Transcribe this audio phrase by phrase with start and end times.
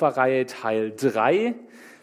[0.00, 1.54] Opferreihe Teil 3,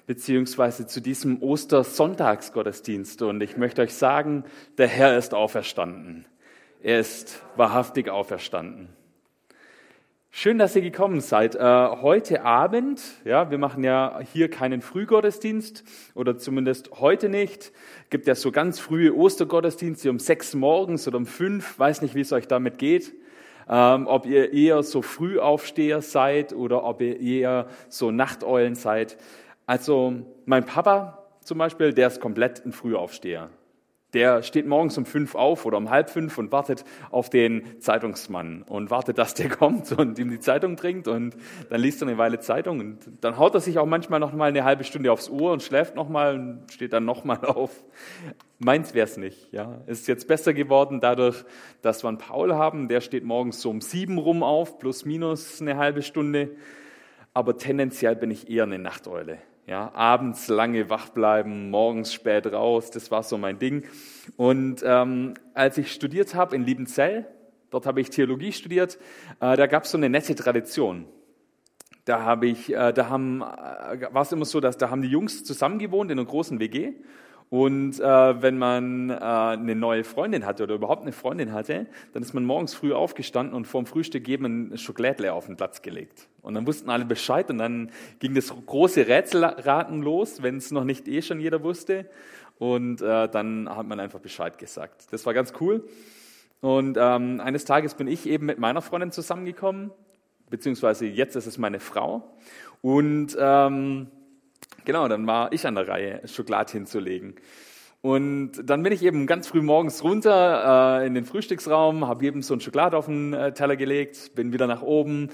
[0.05, 3.23] beziehungsweise zu diesem Ostersonntagsgottesdienst.
[3.23, 4.43] Und ich möchte euch sagen,
[4.77, 6.25] der Herr ist auferstanden.
[6.83, 8.89] Er ist wahrhaftig auferstanden.
[10.29, 11.55] Schön, dass ihr gekommen seid.
[11.55, 15.83] Äh, heute Abend, ja, wir machen ja hier keinen Frühgottesdienst
[16.13, 17.71] oder zumindest heute nicht.
[18.11, 21.79] Gibt ja so ganz frühe Ostergottesdienste um sechs morgens oder um fünf.
[21.79, 23.11] Weiß nicht, wie es euch damit geht.
[23.69, 29.17] Ähm, ob ihr eher so Frühaufsteher seid oder ob ihr eher so Nachteulen seid.
[29.65, 30.13] Also
[30.45, 33.49] mein Papa zum Beispiel, der ist komplett ein Frühaufsteher.
[34.17, 38.63] Der steht morgens um fünf auf oder um halb fünf und wartet auf den Zeitungsmann
[38.63, 41.37] und wartet, dass der kommt und ihm die Zeitung bringt und
[41.69, 44.49] dann liest er eine Weile Zeitung und dann haut er sich auch manchmal noch mal
[44.49, 47.83] eine halbe Stunde aufs Ohr und schläft noch mal und steht dann noch mal auf.
[48.57, 49.53] Meins wär's nicht.
[49.53, 51.45] Ja, ist jetzt besser geworden dadurch,
[51.83, 52.87] dass wir einen Paul haben.
[52.87, 56.55] Der steht morgens so um sieben rum auf, plus minus eine halbe Stunde.
[57.35, 59.37] Aber tendenziell bin ich eher eine Nachteule.
[59.67, 63.83] Ja, abends lange wach bleiben, morgens spät raus, das war so mein Ding.
[64.37, 67.27] Und ähm, als ich studiert habe in Liebenzell,
[67.69, 68.97] dort habe ich Theologie studiert,
[69.41, 71.05] äh, da gab es so eine nette Tradition.
[72.05, 75.09] Da habe ich, äh, da haben, äh, war es immer so, dass da haben die
[75.09, 76.93] Jungs zusammen gewohnt in einer großen WG
[77.49, 82.21] und äh, wenn man äh, eine neue Freundin hatte oder überhaupt eine Freundin hatte, dann
[82.21, 86.27] ist man morgens früh aufgestanden und vorm Frühstück eben ein Schokolädle auf den Platz gelegt.
[86.41, 90.83] Und dann wussten alle Bescheid und dann ging das große Rätselraten los, wenn es noch
[90.83, 92.09] nicht eh schon jeder wusste.
[92.59, 95.07] Und äh, dann hat man einfach Bescheid gesagt.
[95.11, 95.87] Das war ganz cool.
[96.59, 99.91] Und ähm, eines Tages bin ich eben mit meiner Freundin zusammengekommen,
[100.49, 102.35] beziehungsweise jetzt ist es meine Frau.
[102.81, 104.07] Und ähm,
[104.85, 107.35] Genau, dann war ich an der Reihe, Schokolade hinzulegen.
[108.01, 112.41] Und dann bin ich eben ganz früh morgens runter äh, in den Frühstücksraum, habe eben
[112.41, 115.29] so ein Schokolade auf den äh, Teller gelegt, bin wieder nach oben,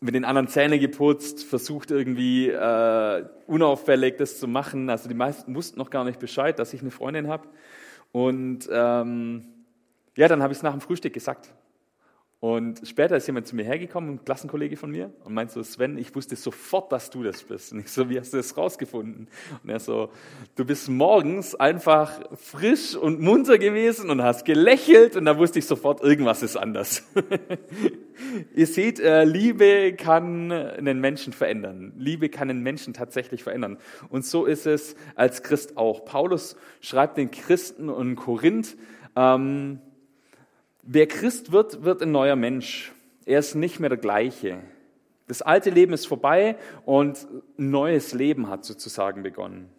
[0.00, 4.90] mit den anderen Zähne geputzt, versucht irgendwie äh, unauffällig das zu machen.
[4.90, 7.48] Also die meisten wussten noch gar nicht Bescheid, dass ich eine Freundin habe.
[8.12, 9.44] Und ähm,
[10.16, 11.54] ja, dann habe ich es nach dem Frühstück gesagt.
[12.44, 15.96] Und später ist jemand zu mir hergekommen, ein Klassenkollege von mir, und meint so, Sven,
[15.96, 17.72] ich wusste sofort, dass du das bist.
[17.72, 19.28] Und ich so, wie hast du das rausgefunden?
[19.62, 20.10] Und er so,
[20.54, 25.64] du bist morgens einfach frisch und munter gewesen und hast gelächelt und da wusste ich
[25.64, 27.10] sofort, irgendwas ist anders.
[28.54, 31.94] Ihr seht, äh, Liebe kann einen Menschen verändern.
[31.96, 33.78] Liebe kann einen Menschen tatsächlich verändern.
[34.10, 36.04] Und so ist es als Christ auch.
[36.04, 38.76] Paulus schreibt den Christen in Korinth,
[39.16, 39.78] ähm,
[40.86, 42.92] Wer Christ wird, wird ein neuer Mensch.
[43.24, 44.58] Er ist nicht mehr der gleiche.
[45.26, 47.26] Das alte Leben ist vorbei und
[47.58, 49.70] ein neues Leben hat sozusagen begonnen.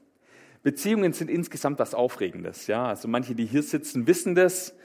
[0.64, 2.66] Beziehungen sind insgesamt was Aufregendes.
[2.66, 4.76] Ja, also manche, die hier sitzen, wissen das.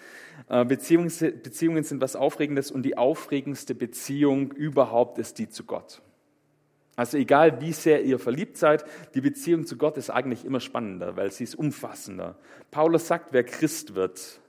[0.51, 1.11] Äh, Beziehungen,
[1.43, 6.03] Beziehungen sind was Aufregendes und die aufregendste Beziehung überhaupt ist die zu Gott.
[6.97, 11.17] Also egal, wie sehr ihr verliebt seid, die Beziehung zu Gott ist eigentlich immer spannender,
[11.17, 12.37] weil sie ist umfassender.
[12.71, 14.41] Paulus sagt, wer Christ wird,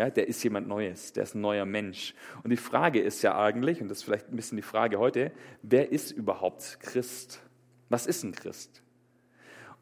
[0.00, 2.14] ja, der ist jemand Neues, der ist ein neuer Mensch.
[2.42, 5.30] Und die Frage ist ja eigentlich, und das ist vielleicht ein bisschen die Frage heute,
[5.60, 7.42] wer ist überhaupt Christ?
[7.90, 8.82] Was ist ein Christ?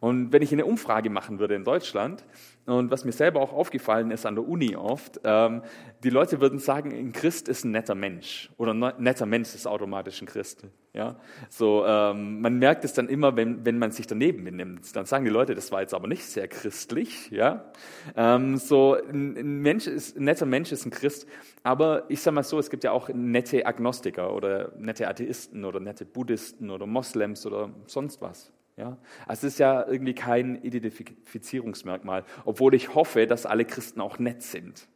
[0.01, 2.25] Und wenn ich eine Umfrage machen würde in Deutschland,
[2.69, 5.63] und was mir selber auch aufgefallen ist an der Uni oft, ähm,
[6.05, 9.67] die Leute würden sagen, ein Christ ist ein netter Mensch oder ein netter Mensch ist
[9.67, 10.67] automatisch ein Christ.
[10.93, 11.17] Ja,
[11.49, 14.95] so ähm, man merkt es dann immer, wenn, wenn man sich daneben benimmt.
[14.95, 17.31] Dann sagen die Leute, das war jetzt aber nicht sehr christlich.
[17.31, 17.73] Ja,
[18.17, 21.27] ähm, so ein, ein Mensch ist ein netter Mensch ist ein Christ,
[21.63, 25.81] aber ich sage mal so, es gibt ja auch nette Agnostiker oder nette Atheisten oder
[25.81, 28.53] nette Buddhisten oder Moslems oder sonst was.
[28.79, 28.97] Ja?
[29.27, 34.43] Also es ist ja irgendwie kein Identifizierungsmerkmal, obwohl ich hoffe, dass alle Christen auch nett
[34.43, 34.87] sind.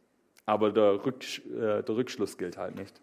[0.45, 3.01] Aber der, Rücksch äh, der Rückschluss gilt halt nicht.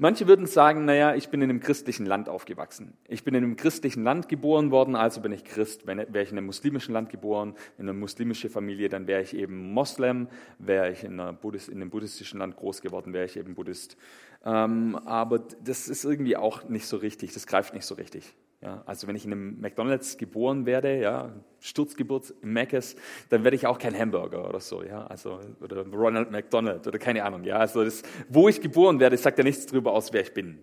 [0.00, 2.96] Manche würden sagen, naja, ich bin in einem christlichen Land aufgewachsen.
[3.08, 5.88] Ich bin in einem christlichen Land geboren worden, also bin ich Christ.
[5.88, 9.72] Wäre ich in einem muslimischen Land geboren, in einer muslimischen Familie, dann wäre ich eben
[9.72, 10.28] Moslem.
[10.60, 13.96] Wäre ich in, Buddhist, in, einem buddhistischen Land groß geworden, wäre ich eben Buddhist.
[14.44, 18.36] Ähm, aber das ist irgendwie auch nicht so richtig, das greift nicht so richtig.
[18.60, 22.96] Ja, also wenn ich in einem McDonalds geboren werde, ja, Sturzgeburt im Mc's,
[23.28, 27.22] dann werde ich auch kein Hamburger oder so, ja, also oder Ronald McDonald oder keine
[27.22, 30.34] Ahnung, ja, also das, wo ich geboren werde, sagt ja nichts darüber aus, wer ich
[30.34, 30.58] bin.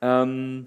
[0.00, 0.66] Ähm,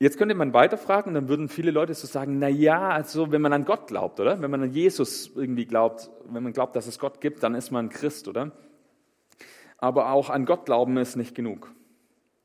[0.00, 3.52] jetzt könnte man weiterfragen, dann würden viele Leute so sagen, na ja, also wenn man
[3.52, 6.98] an Gott glaubt, oder, wenn man an Jesus irgendwie glaubt, wenn man glaubt, dass es
[6.98, 8.50] Gott gibt, dann ist man Christ, oder?
[9.76, 11.72] Aber auch an Gott glauben ist nicht genug.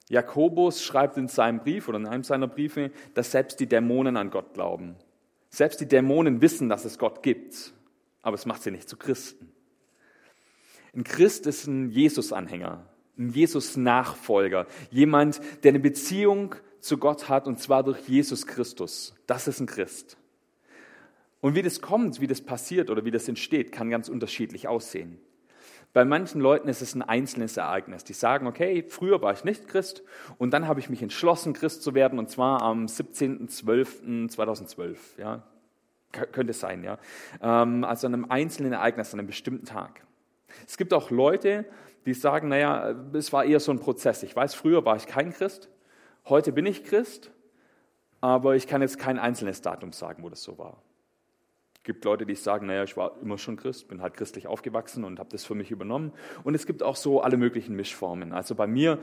[0.09, 4.29] Jakobus schreibt in seinem Brief oder in einem seiner Briefe, dass selbst die Dämonen an
[4.29, 4.95] Gott glauben.
[5.49, 7.73] Selbst die Dämonen wissen, dass es Gott gibt,
[8.21, 9.51] aber es macht sie nicht zu Christen.
[10.95, 12.85] Ein Christ ist ein Jesus-Anhänger.
[13.17, 14.67] Ein Jesus-Nachfolger.
[14.91, 19.15] Jemand, der eine Beziehung zu Gott hat und zwar durch Jesus Christus.
[19.25, 20.17] Das ist ein Christ.
[21.39, 25.19] Und wie das kommt, wie das passiert oder wie das entsteht, kann ganz unterschiedlich aussehen.
[25.93, 28.03] Bei manchen Leuten ist es ein einzelnes Ereignis.
[28.03, 30.01] Die sagen, okay, früher war ich nicht Christ
[30.39, 34.97] und dann habe ich mich entschlossen, Christ zu werden und zwar am 17.12.2012.
[35.19, 35.43] Ja,
[36.11, 36.97] könnte es sein, ja.
[37.41, 40.01] Ähm, also an einem einzelnen Ereignis, an einem bestimmten Tag.
[40.67, 41.65] Es gibt auch Leute,
[42.05, 44.23] die sagen, naja, es war eher so ein Prozess.
[44.23, 45.69] Ich weiß, früher war ich kein Christ,
[46.25, 47.29] heute bin ich Christ,
[48.19, 50.81] aber ich kann jetzt kein einzelnes Datum sagen, wo das so war.
[51.83, 55.03] Es gibt Leute, die sagen, naja, ich war immer schon Christ, bin halt christlich aufgewachsen
[55.03, 56.13] und habe das für mich übernommen.
[56.45, 58.31] Und es gibt auch so alle möglichen Mischformen.
[58.31, 58.99] Also bei mir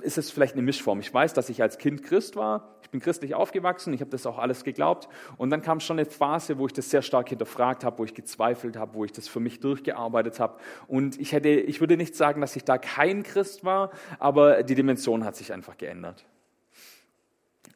[0.00, 1.00] ist es vielleicht eine Mischform.
[1.00, 4.24] Ich weiß, dass ich als Kind Christ war, ich bin christlich aufgewachsen, ich habe das
[4.24, 5.06] auch alles geglaubt.
[5.36, 8.14] Und dann kam schon eine Phase, wo ich das sehr stark hinterfragt habe, wo ich
[8.14, 10.56] gezweifelt habe, wo ich das für mich durchgearbeitet habe.
[10.86, 14.74] Und ich, hätte, ich würde nicht sagen, dass ich da kein Christ war, aber die
[14.74, 16.24] Dimension hat sich einfach geändert.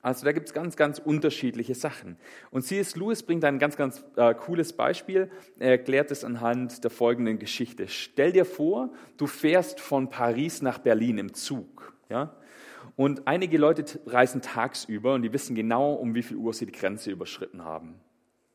[0.01, 2.17] Also da gibt es ganz, ganz unterschiedliche Sachen.
[2.51, 2.97] Und C.S.
[2.97, 5.31] Lewis bringt ein ganz, ganz äh, cooles Beispiel.
[5.59, 7.89] Er erklärt es anhand der folgenden Geschichte.
[7.89, 11.93] Stell dir vor, du fährst von Paris nach Berlin im Zug.
[12.09, 12.37] Ja?
[12.97, 16.73] Und einige Leute reisen tagsüber und die wissen genau, um wie viel Uhr sie die
[16.73, 18.01] Grenze überschritten haben.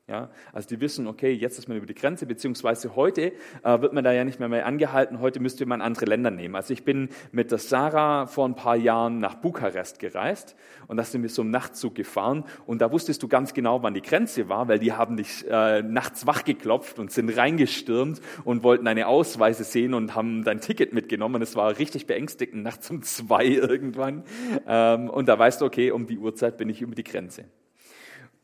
[0.10, 3.32] Ja, also die wissen, okay, jetzt ist man über die Grenze, beziehungsweise heute
[3.64, 6.58] äh, wird man da ja nicht mehr, mehr angehalten, heute müsste man andere Länder nehmen.
[6.58, 10.58] Also ich bin mit der Sarah vor ein paar Jahren nach Bukarest gereist
[10.88, 13.94] und da sind wir so im Nachtzug gefahren und da wusstest du ganz genau, wann
[13.94, 18.62] die Grenze war, weil die haben dich äh, nachts wach geklopft und sind reingestürmt und
[18.64, 21.42] wollten deine Ausweise sehen und haben dein Ticket mitgenommen.
[21.42, 24.26] Es war richtig beängstigend, nachts um zwei irgendwann.
[24.68, 27.46] Ähm, und da weißt du, okay, um die Uhrzeit bin ich über die Grenze.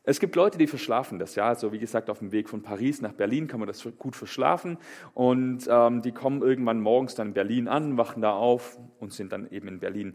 [0.02, 1.34] Es gibt Leute, die verschlafen das.
[1.34, 4.16] Ja, also wie gesagt, auf dem Weg von Paris nach Berlin kann man das gut
[4.16, 4.78] verschlafen.
[5.14, 9.32] Und ähm, die kommen irgendwann morgens dann in Berlin an, wachen da auf und sind
[9.32, 10.14] dann eben in Berlin.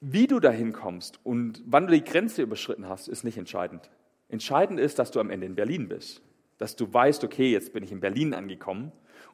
[0.00, 3.90] Wie du dahin kommst und wann du die Grenze überschritten hast, ist nicht entscheidend.
[4.28, 6.22] Entscheidend ist, dass du am Ende in Berlin bist.
[6.58, 8.92] Dass du weißt, okay, jetzt bin ich in Berlin angekommen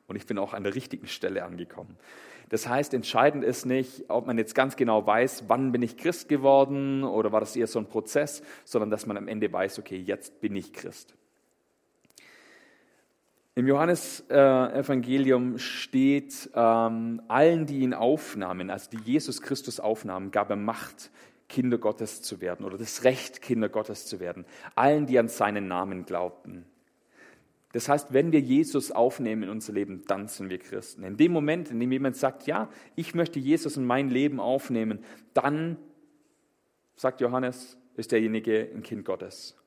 [0.08, 1.96] und ich bin auch an der richtigen Stelle angekommen.
[2.48, 6.28] Das heißt, entscheidend ist nicht, ob man jetzt ganz genau weiß, wann bin ich Christ
[6.28, 9.98] geworden oder war das eher so ein Prozess, sondern dass man am Ende weiß, okay,
[9.98, 11.14] jetzt bin ich Christ.
[13.54, 20.56] Im Johannesevangelium steht, ähm, allen, die ihn aufnahmen, also die Jesus Christus aufnahmen, gab er
[20.56, 21.10] Macht,
[21.48, 24.44] Kinder Gottes zu werden oder das Recht, Kinder Gottes zu werden.
[24.74, 26.66] Allen, die an seinen Namen glaubten.
[27.72, 31.04] Das heißt, wenn wir Jesus aufnehmen in unser Leben, dann sind wir Christen.
[31.04, 35.00] In dem Moment, in dem jemand sagt, ja, ich möchte Jesus in mein Leben aufnehmen,
[35.34, 35.76] dann,
[36.96, 39.58] sagt Johannes, ist derjenige ein Kind Gottes.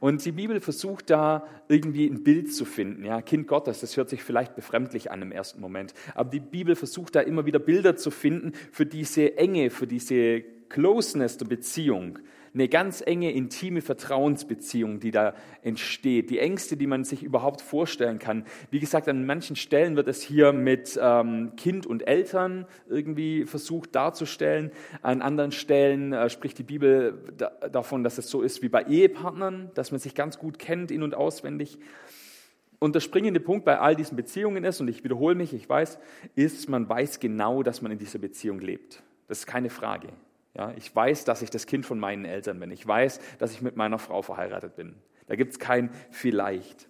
[0.00, 3.04] Und die Bibel versucht da irgendwie ein Bild zu finden.
[3.04, 5.94] Ja, Kind Gottes, das hört sich vielleicht befremdlich an im ersten Moment.
[6.14, 10.42] Aber die Bibel versucht da immer wieder Bilder zu finden für diese Enge, für diese
[10.68, 12.18] Closeness der Beziehung
[12.54, 18.20] eine ganz enge, intime Vertrauensbeziehung, die da entsteht, die Ängste, die man sich überhaupt vorstellen
[18.20, 18.46] kann.
[18.70, 23.96] Wie gesagt, an manchen Stellen wird es hier mit ähm, Kind und Eltern irgendwie versucht
[23.96, 24.70] darzustellen.
[25.02, 28.84] An anderen Stellen äh, spricht die Bibel da, davon, dass es so ist wie bei
[28.84, 31.78] Ehepartnern, dass man sich ganz gut kennt, in- und auswendig.
[32.78, 35.98] Und der springende Punkt bei all diesen Beziehungen ist, und ich wiederhole mich, ich weiß,
[36.36, 39.02] ist, man weiß genau, dass man in dieser Beziehung lebt.
[39.26, 40.08] Das ist keine Frage.
[40.56, 42.70] Ja, ich weiß, dass ich das Kind von meinen Eltern bin.
[42.70, 44.94] Ich weiß, dass ich mit meiner Frau verheiratet bin.
[45.26, 46.88] Da gibt es kein vielleicht.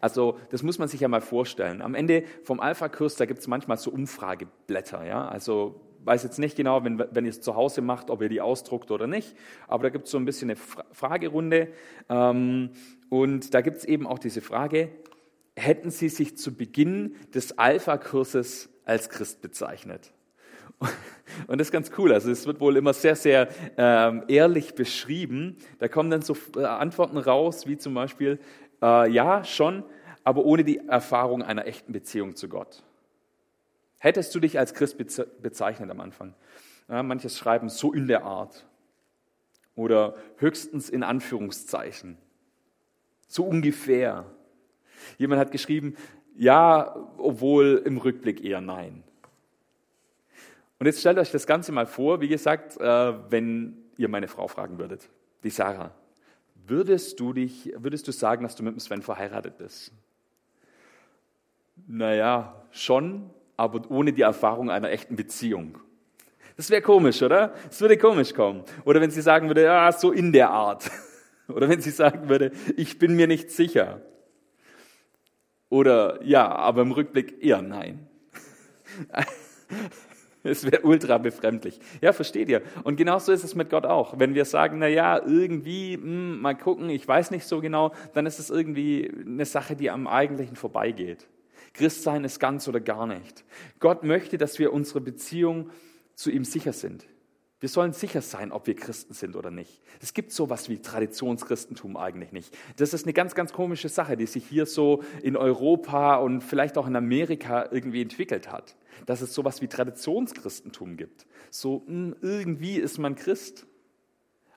[0.00, 1.82] Also das muss man sich ja mal vorstellen.
[1.82, 5.04] Am Ende vom Alpha-Kurs, da gibt es manchmal so Umfrageblätter.
[5.04, 5.28] Ja?
[5.28, 8.40] Also weiß jetzt nicht genau, wenn, wenn ihr es zu Hause macht, ob ihr die
[8.40, 9.34] ausdruckt oder nicht.
[9.68, 10.58] Aber da gibt es so ein bisschen eine
[10.92, 11.68] Fragerunde.
[12.08, 12.70] Ähm,
[13.08, 14.90] und da gibt es eben auch diese Frage,
[15.56, 20.12] hätten Sie sich zu Beginn des Alpha-Kurses als Christ bezeichnet?
[21.46, 22.12] Und das ist ganz cool.
[22.12, 25.56] Also es wird wohl immer sehr, sehr ähm, ehrlich beschrieben.
[25.78, 28.38] Da kommen dann so äh, Antworten raus, wie zum Beispiel,
[28.82, 29.84] äh, ja, schon,
[30.24, 32.82] aber ohne die Erfahrung einer echten Beziehung zu Gott.
[33.98, 34.98] Hättest du dich als Christ
[35.40, 36.34] bezeichnet am Anfang?
[36.88, 38.66] Ja, manches schreiben so in der Art.
[39.74, 42.18] Oder höchstens in Anführungszeichen.
[43.28, 44.26] So ungefähr.
[45.18, 45.96] Jemand hat geschrieben,
[46.34, 49.04] ja, obwohl im Rückblick eher nein.
[50.82, 54.48] Und jetzt stellt euch das Ganze mal vor, wie gesagt, äh, wenn ihr meine Frau
[54.48, 55.08] fragen würdet,
[55.44, 55.92] die Sarah,
[56.66, 59.92] würdest du dich, würdest du sagen, dass du mit dem Sven verheiratet bist?
[61.86, 65.78] Naja, schon, aber ohne die Erfahrung einer echten Beziehung.
[66.56, 67.54] Das wäre komisch, oder?
[67.68, 68.64] Das würde komisch kommen.
[68.84, 70.90] Oder wenn sie sagen würde, ja, so in der Art.
[71.46, 74.00] Oder wenn sie sagen würde, ich bin mir nicht sicher.
[75.68, 78.08] Oder ja, aber im Rückblick eher nein.
[80.44, 81.78] Es wäre ultra befremdlich.
[82.00, 82.62] Ja, versteht ihr?
[82.82, 84.18] Und genauso ist es mit Gott auch.
[84.18, 87.92] Wenn wir sagen, na ja, irgendwie, mh, hm, mal gucken, ich weiß nicht so genau,
[88.14, 91.28] dann ist es irgendwie eine Sache, die am Eigentlichen vorbeigeht.
[91.74, 93.44] Christsein ist ganz oder gar nicht.
[93.78, 95.70] Gott möchte, dass wir unsere Beziehung
[96.14, 97.06] zu ihm sicher sind.
[97.60, 99.80] Wir sollen sicher sein, ob wir Christen sind oder nicht.
[100.00, 102.58] Es gibt sowas wie Traditionschristentum eigentlich nicht.
[102.76, 106.76] Das ist eine ganz, ganz komische Sache, die sich hier so in Europa und vielleicht
[106.76, 108.74] auch in Amerika irgendwie entwickelt hat.
[109.06, 111.26] Dass es sowas wie Traditionschristentum gibt.
[111.50, 113.66] So, hm, irgendwie ist man Christ.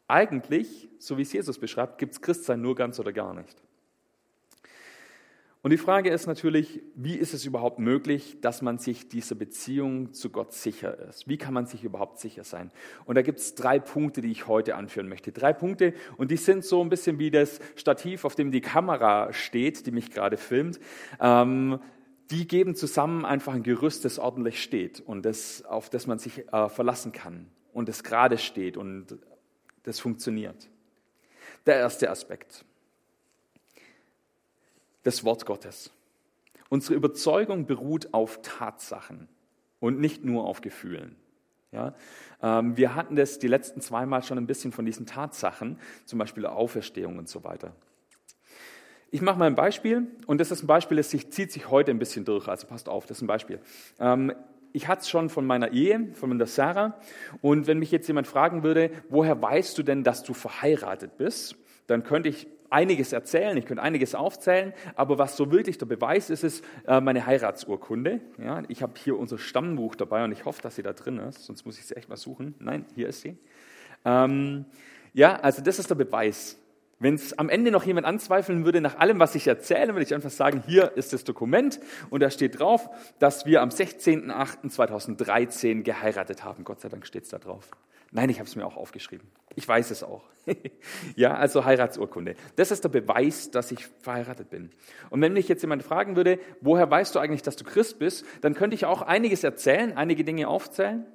[0.07, 3.65] Eigentlich, so wie es Jesus beschreibt, gibt es Christsein nur ganz oder gar nicht.
[5.65, 10.13] Und die Frage ist natürlich, wie ist es überhaupt möglich, dass man sich dieser Beziehung
[10.13, 11.27] zu Gott sicher ist?
[11.27, 12.69] Wie kann man sich überhaupt sicher sein?
[13.05, 15.31] Und da gibt es drei Punkte, die ich heute anführen möchte.
[15.31, 19.33] Drei Punkte und die sind so ein bisschen wie das Stativ, auf dem die Kamera
[19.33, 20.79] steht, die mich gerade filmt.
[21.19, 21.79] Ähm,
[22.31, 26.51] die geben zusammen einfach ein Gerüst, das ordentlich steht und das, auf das man sich
[26.51, 29.17] äh, verlassen kann und das gerade steht und
[29.83, 30.69] das funktioniert.
[31.65, 32.65] Der erste Aspekt
[35.05, 35.91] das Wort Gottes.
[36.67, 39.29] Unsere Überzeugung beruht auf Tatsachen
[39.79, 41.15] und nicht nur auf Gefühlen.
[41.71, 41.93] Ja,
[42.41, 46.45] ähm, wir hatten das die letzten zweimal schon ein bisschen von diesen Tatsachen, zum Beispiel
[46.45, 47.75] Auferstehung und so weiter.
[49.15, 51.89] Ich mache mal ein Beispiel und das ist ein Beispiel, das sich, zieht sich heute
[51.91, 53.61] ein bisschen durch, also passt auf, das ist ein Beispiel.
[53.97, 54.33] Ähm,
[54.73, 56.99] ich hatte es schon von meiner Ehe, von der Sarah
[57.41, 61.55] und wenn mich jetzt jemand fragen würde, woher weißt du denn, dass du verheiratet bist,
[61.87, 66.29] dann könnte ich einiges erzählen, ich könnte einiges aufzählen, aber was so wirklich der Beweis
[66.29, 68.19] ist, ist äh, meine Heiratsurkunde.
[68.37, 71.45] Ja, ich habe hier unser Stammbuch dabei und ich hoffe, dass sie da drin ist,
[71.45, 72.53] sonst muss ich sie echt mal suchen.
[72.59, 73.37] Nein, hier ist sie.
[74.03, 74.65] Ähm,
[75.13, 76.59] ja, also das ist der Beweis.
[76.99, 80.13] Wenn es am Ende noch jemand anzweifeln würde, nach allem, was ich erzähle, würde ich
[80.13, 86.45] einfach sagen, hier ist das Dokument und da steht drauf, dass wir am 16.08.2013 geheiratet
[86.45, 86.63] haben.
[86.63, 87.69] Gott sei Dank steht es da drauf.
[88.11, 89.27] Nein, ich habe es mir auch aufgeschrieben.
[89.55, 90.23] Ich weiß es auch.
[91.17, 92.35] ja, also Heiratsurkunde.
[92.55, 94.69] Das ist der Beweis, dass ich verheiratet bin.
[95.09, 98.23] Und wenn mich jetzt jemand fragen würde, woher weißt du eigentlich, dass du Christ bist,
[98.39, 101.05] dann könnte ich auch einiges erzählen, einige Dinge aufzählen.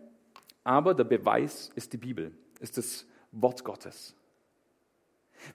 [0.62, 4.14] Aber der Beweis ist die Bibel, ist das Wort Gottes.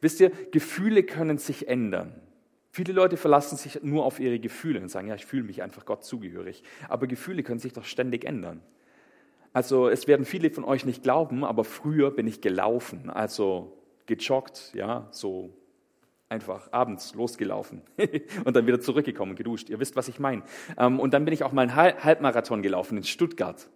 [0.01, 2.13] Wisst ihr, Gefühle können sich ändern.
[2.71, 5.85] Viele Leute verlassen sich nur auf ihre Gefühle und sagen, ja, ich fühle mich einfach
[5.85, 6.63] Gott zugehörig.
[6.89, 8.61] Aber Gefühle können sich doch ständig ändern.
[9.53, 14.73] Also es werden viele von euch nicht glauben, aber früher bin ich gelaufen, also gejoggt,
[14.73, 15.53] ja, so
[16.27, 17.81] einfach abends losgelaufen
[18.43, 19.69] und dann wieder zurückgekommen, geduscht.
[19.69, 20.43] Ihr wisst, was ich meine.
[20.77, 23.69] Ähm, und dann bin ich auch mal einen Halbmarathon gelaufen in Stuttgart.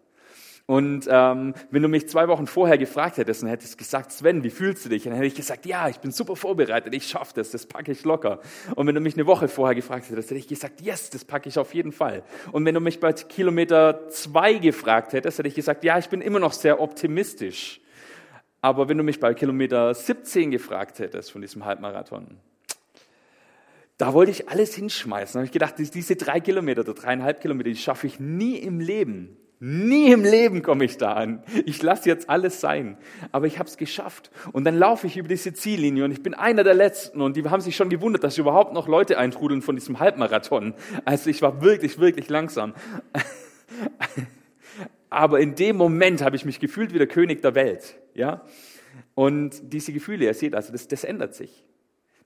[0.70, 4.52] Und ähm, wenn du mich zwei Wochen vorher gefragt hättest und hättest gesagt, Sven, wie
[4.52, 5.02] fühlst du dich?
[5.02, 8.04] dann hätte ich gesagt, ja, ich bin super vorbereitet, ich schaffe das, das packe ich
[8.04, 8.40] locker.
[8.76, 11.50] Und wenn du mich eine Woche vorher gefragt hättest, hätte ich gesagt, yes, das packe
[11.50, 12.22] ich auf jeden Fall.
[12.52, 16.22] Und wenn du mich bei Kilometer zwei gefragt hättest, hätte ich gesagt, ja, ich bin
[16.22, 17.82] immer noch sehr optimistisch.
[18.62, 22.38] Aber wenn du mich bei Kilometer 17 gefragt hättest von diesem Halbmarathon,
[23.98, 25.34] da wollte ich alles hinschmeißen.
[25.34, 28.80] Da habe ich gedacht, diese drei Kilometer oder dreieinhalb Kilometer, die schaffe ich nie im
[28.80, 29.36] Leben.
[29.62, 31.44] Nie im Leben komme ich da an.
[31.66, 32.98] Ich lasse jetzt alles sein.
[33.34, 34.32] Aber ich habe es geschafft.
[34.54, 37.22] Und dann laufe ich über diese Ziellinie und ich bin einer der Letzten.
[37.22, 40.76] Und die haben sich schon gewundert, dass überhaupt noch Leute eintrudeln von diesem Halbmarathon.
[41.04, 42.74] Also ich war wirklich, wirklich langsam.
[45.10, 47.98] Aber in dem Moment habe ich mich gefühlt wie der König der Welt.
[48.14, 48.46] Ja?
[49.14, 51.66] Und diese Gefühle, ihr seht, also das, das ändert sich.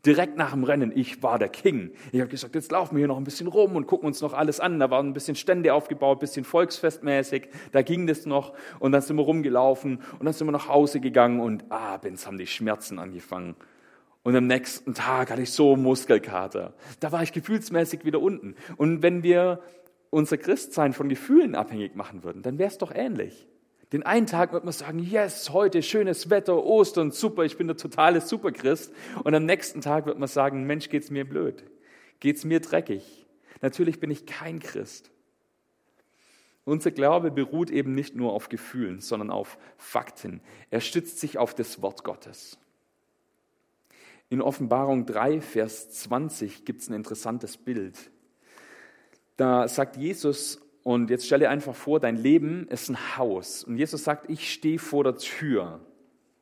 [0.05, 1.91] Direkt nach dem Rennen, ich war der King.
[2.11, 4.33] Ich habe gesagt, jetzt laufen wir hier noch ein bisschen rum und gucken uns noch
[4.33, 4.77] alles an.
[4.77, 7.47] Da waren ein bisschen Stände aufgebaut, bisschen volksfestmäßig.
[7.71, 8.53] Da ging das noch.
[8.79, 12.37] Und dann sind wir rumgelaufen und dann sind wir nach Hause gegangen und abends haben
[12.37, 13.55] die Schmerzen angefangen.
[14.23, 16.73] Und am nächsten Tag hatte ich so Muskelkater.
[16.99, 18.55] Da war ich gefühlsmäßig wieder unten.
[18.75, 19.61] Und wenn wir
[20.09, 23.47] unser Christsein von Gefühlen abhängig machen würden, dann wäre es doch ähnlich.
[23.93, 27.77] Den einen Tag wird man sagen, yes, heute schönes Wetter, Ostern, super, ich bin der
[27.77, 28.91] totale Superchrist.
[29.23, 31.63] Und am nächsten Tag wird man sagen, Mensch, geht's mir blöd,
[32.19, 33.27] geht's mir dreckig.
[33.61, 35.11] Natürlich bin ich kein Christ.
[36.65, 40.41] Unser Glaube beruht eben nicht nur auf Gefühlen, sondern auf Fakten.
[40.71, 42.57] Er stützt sich auf das Wort Gottes.
[44.29, 48.09] In Offenbarung 3, Vers 20 gibt es ein interessantes Bild.
[49.37, 53.63] Da sagt Jesus und jetzt stell dir einfach vor, dein Leben ist ein Haus.
[53.63, 55.79] Und Jesus sagt, ich stehe vor der Tür.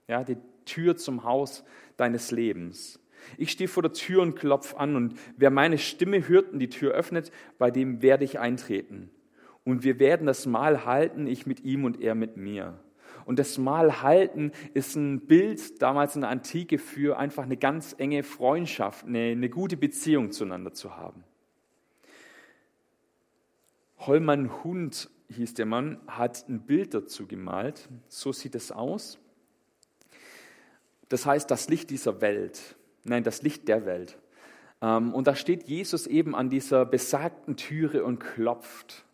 [0.08, 1.64] Ja, die Tür zum Haus
[1.96, 3.00] deines Lebens.
[3.38, 6.70] Ich stehe vor der Tür und klopfe an und wer meine Stimme hört und die
[6.70, 9.12] Tür öffnet, bei dem werde ich eintreten.
[9.64, 12.80] Und wir werden das Mahl halten, ich mit ihm und er mit mir.
[13.26, 17.94] Und das Mahl halten ist ein Bild damals in der Antike für einfach eine ganz
[18.00, 21.24] enge Freundschaft, eine, eine gute Beziehung zueinander zu haben
[24.06, 27.90] hol mal einen Hund hieß der Mann, hat ein Bild dazu gemalt.
[28.08, 29.18] So sieht es aus.
[31.10, 32.76] Das heißt, das Licht dieser Welt.
[33.04, 34.18] Nein, das Licht der Welt.
[34.82, 39.06] Ähm, und da steht Jesus eben an dieser besagten Türe und klopft.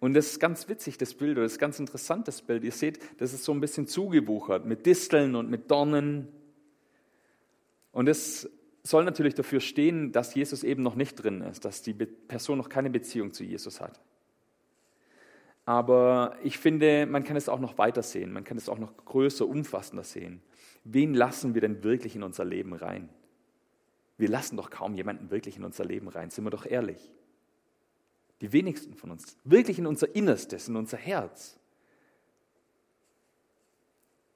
[0.00, 2.64] Und das ist ganz witzig, das Bild, oder das ist ganz interessant, das Bild.
[2.64, 6.28] Ihr seht, das ist so ein bisschen zugewuchert mit Disteln und mit Dornen.
[7.92, 8.50] Und es
[8.86, 12.68] soll natürlich dafür stehen, dass Jesus eben noch nicht drin ist, dass die Person noch
[12.68, 14.00] keine Beziehung zu Jesus hat.
[15.64, 18.96] Aber ich finde, man kann es auch noch weiter sehen, man kann es auch noch
[18.96, 20.40] größer, umfassender sehen.
[20.84, 23.08] Wen lassen wir denn wirklich in unser Leben rein?
[24.16, 27.12] Wir lassen doch kaum jemanden wirklich in unser Leben rein, sind wir doch ehrlich.
[28.40, 31.58] Die wenigsten von uns, wirklich in unser Innerstes, in unser Herz.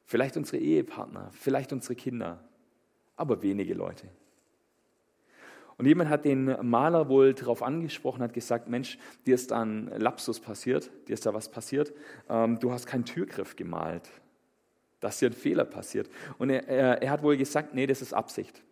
[0.05, 2.43] Vielleicht unsere Ehepartner, vielleicht unsere Kinder,
[3.15, 4.09] aber wenige Leute.
[5.81, 10.39] Und jemand hat den Maler wohl darauf angesprochen, hat gesagt, Mensch, dir ist ein Lapsus
[10.39, 11.95] passiert, dir ist da was passiert,
[12.29, 14.11] ähm, du hast keinen Türgriff gemalt,
[15.01, 16.11] da ist dir ein Fehler passiert.
[16.37, 18.63] Und er, er, er hat wohl gesagt, nee, das ist Absicht.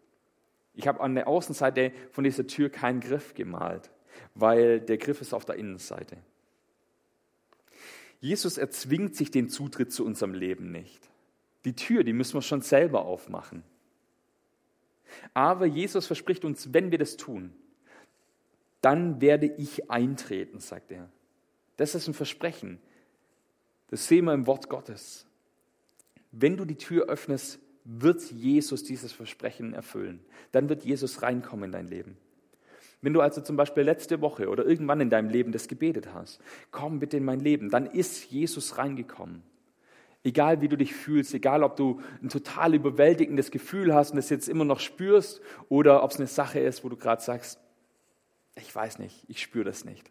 [0.75, 3.91] Ich habe an der Außenseite von dieser Tür keinen Griff gemalt,
[4.35, 6.19] weil der Griff ist auf der Innenseite.
[8.21, 11.09] Jesus erzwingt sich den Zutritt zu unserem Leben nicht.
[11.65, 13.63] Die Tür, die müssen wir schon selber aufmachen.
[15.35, 17.53] Aber Jesus verspricht uns, wenn wir das tun,
[18.81, 21.09] dann werde ich eintreten, sagt er.
[21.77, 22.79] Das ist ein Versprechen.
[23.91, 25.27] Das sehen wir im Wort Gottes.
[26.31, 30.21] Wenn du die Tür öffnest, wird Jesus dieses Versprechen erfüllen.
[30.53, 32.19] Dann wird Jesus reinkommen in dein Leben.
[33.01, 36.41] Wenn du also zum Beispiel letzte Woche oder irgendwann in deinem Leben das gebetet hast,
[36.71, 39.43] komm bitte in mein Leben, dann ist Jesus reingekommen.
[40.29, 44.29] Egal wie du dich fühlst, egal ob du ein total überwältigendes Gefühl hast und es
[44.29, 47.59] jetzt immer noch spürst oder ob es eine Sache ist, wo du gerade sagst,
[48.55, 50.11] ich weiß nicht, ich spüre das nicht.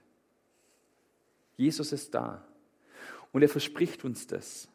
[1.56, 2.44] Jesus ist da
[3.32, 4.68] und er verspricht uns das.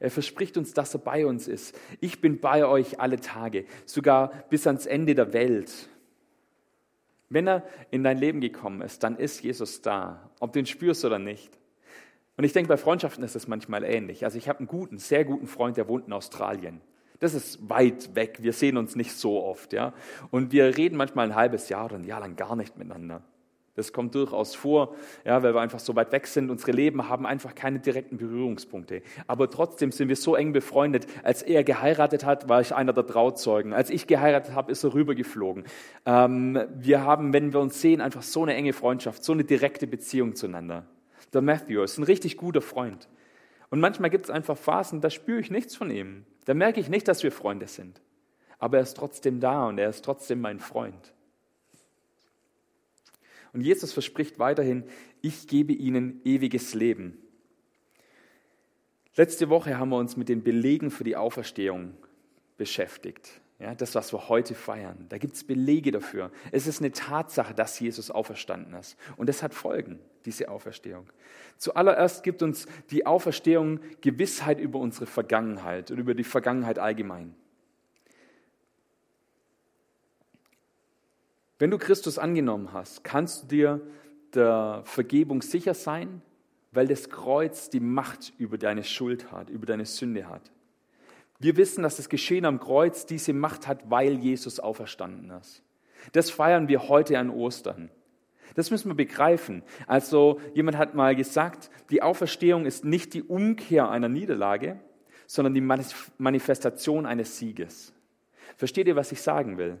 [0.00, 1.78] Er verspricht uns, dass er bei uns ist.
[2.00, 5.88] Ich bin bei euch alle Tage, sogar bis ans Ende der Welt.
[7.28, 11.04] Wenn er in dein Leben gekommen ist, dann ist Jesus da, ob du ihn spürst
[11.04, 11.59] oder nicht.
[12.40, 14.24] Und ich denke, bei Freundschaften ist es manchmal ähnlich.
[14.24, 16.80] Also ich habe einen guten, sehr guten Freund, der wohnt in Australien.
[17.18, 18.38] Das ist weit weg.
[18.40, 19.92] Wir sehen uns nicht so oft, ja.
[20.30, 23.20] Und wir reden manchmal ein halbes Jahr oder ein Jahr lang gar nicht miteinander.
[23.74, 24.94] Das kommt durchaus vor,
[25.26, 26.48] ja, weil wir einfach so weit weg sind.
[26.48, 29.02] Unsere Leben haben einfach keine direkten Berührungspunkte.
[29.26, 31.06] Aber trotzdem sind wir so eng befreundet.
[31.22, 33.74] Als er geheiratet hat, war ich einer der Trauzeugen.
[33.74, 35.64] Als ich geheiratet habe, ist er rübergeflogen.
[36.06, 39.86] Ähm, wir haben, wenn wir uns sehen, einfach so eine enge Freundschaft, so eine direkte
[39.86, 40.86] Beziehung zueinander.
[41.32, 43.08] Der Matthew ist ein richtig guter Freund.
[43.70, 46.24] Und manchmal gibt es einfach Phasen, da spüre ich nichts von ihm.
[46.44, 48.00] Da merke ich nicht, dass wir Freunde sind.
[48.58, 51.14] Aber er ist trotzdem da und er ist trotzdem mein Freund.
[53.52, 54.84] Und Jesus verspricht weiterhin,
[55.22, 57.18] ich gebe ihnen ewiges Leben.
[59.16, 61.94] Letzte Woche haben wir uns mit den Belegen für die Auferstehung
[62.56, 63.40] beschäftigt.
[63.58, 65.06] Ja, das, was wir heute feiern.
[65.10, 66.30] Da gibt es Belege dafür.
[66.50, 68.96] Es ist eine Tatsache, dass Jesus auferstanden ist.
[69.16, 71.06] Und das hat Folgen, diese Auferstehung.
[71.56, 77.34] Zuallererst gibt uns die Auferstehung Gewissheit über unsere Vergangenheit und über die Vergangenheit allgemein.
[81.58, 83.80] Wenn du Christus angenommen hast, kannst du dir
[84.34, 86.22] der Vergebung sicher sein,
[86.72, 90.50] weil das Kreuz die Macht über deine Schuld hat, über deine Sünde hat.
[91.38, 95.62] Wir wissen, dass das Geschehen am Kreuz diese Macht hat, weil Jesus auferstanden ist.
[96.12, 97.90] Das feiern wir heute an Ostern.
[98.54, 99.62] Das müssen wir begreifen.
[99.86, 104.80] Also jemand hat mal gesagt, die Auferstehung ist nicht die Umkehr einer Niederlage,
[105.26, 105.60] sondern die
[106.18, 107.92] Manifestation eines Sieges.
[108.56, 109.78] Versteht ihr, was ich sagen will?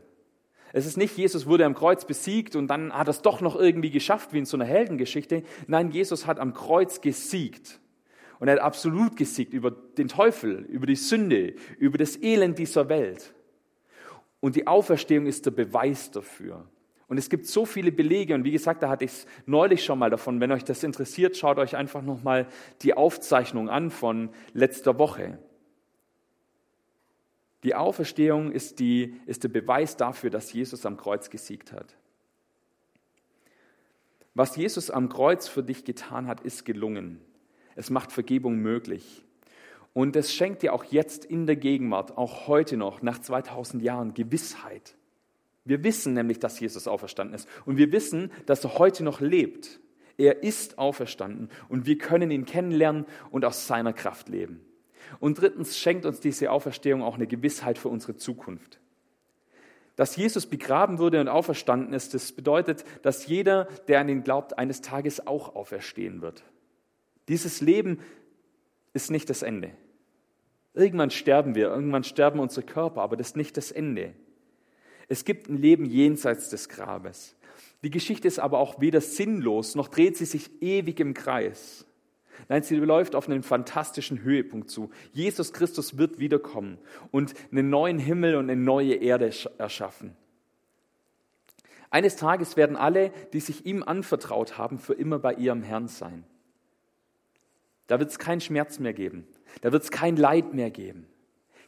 [0.72, 3.56] Es ist nicht, Jesus wurde am Kreuz besiegt und dann hat er es doch noch
[3.56, 5.42] irgendwie geschafft, wie in so einer Heldengeschichte.
[5.66, 7.80] Nein, Jesus hat am Kreuz gesiegt.
[8.38, 12.88] Und er hat absolut gesiegt über den Teufel, über die Sünde, über das Elend dieser
[12.88, 13.34] Welt.
[14.40, 16.66] Und die Auferstehung ist der Beweis dafür.
[17.10, 19.98] Und es gibt so viele Belege, und wie gesagt, da hatte ich es neulich schon
[19.98, 20.40] mal davon.
[20.40, 22.46] Wenn euch das interessiert, schaut euch einfach nochmal
[22.82, 25.40] die Aufzeichnung an von letzter Woche.
[27.64, 31.96] Die Auferstehung ist, die, ist der Beweis dafür, dass Jesus am Kreuz gesiegt hat.
[34.34, 37.20] Was Jesus am Kreuz für dich getan hat, ist gelungen.
[37.74, 39.24] Es macht Vergebung möglich.
[39.94, 44.14] Und es schenkt dir auch jetzt in der Gegenwart, auch heute noch, nach 2000 Jahren,
[44.14, 44.94] Gewissheit.
[45.70, 47.48] Wir wissen nämlich, dass Jesus auferstanden ist.
[47.64, 49.78] Und wir wissen, dass er heute noch lebt.
[50.18, 54.64] Er ist auferstanden und wir können ihn kennenlernen und aus seiner Kraft leben.
[55.20, 58.80] Und drittens schenkt uns diese Auferstehung auch eine Gewissheit für unsere Zukunft.
[59.94, 64.58] Dass Jesus begraben wurde und auferstanden ist, das bedeutet, dass jeder, der an ihn glaubt,
[64.58, 66.42] eines Tages auch auferstehen wird.
[67.28, 68.00] Dieses Leben
[68.92, 69.70] ist nicht das Ende.
[70.74, 74.14] Irgendwann sterben wir, irgendwann sterben unsere Körper, aber das ist nicht das Ende.
[75.10, 77.34] Es gibt ein Leben jenseits des Grabes.
[77.82, 81.84] Die Geschichte ist aber auch weder sinnlos, noch dreht sie sich ewig im Kreis.
[82.48, 84.90] Nein, sie läuft auf einen fantastischen Höhepunkt zu.
[85.12, 86.78] Jesus Christus wird wiederkommen
[87.10, 90.16] und einen neuen Himmel und eine neue Erde erschaffen.
[91.90, 96.24] Eines Tages werden alle, die sich ihm anvertraut haben, für immer bei ihrem Herrn sein.
[97.88, 99.26] Da wird es keinen Schmerz mehr geben.
[99.60, 101.08] Da wird es kein Leid mehr geben.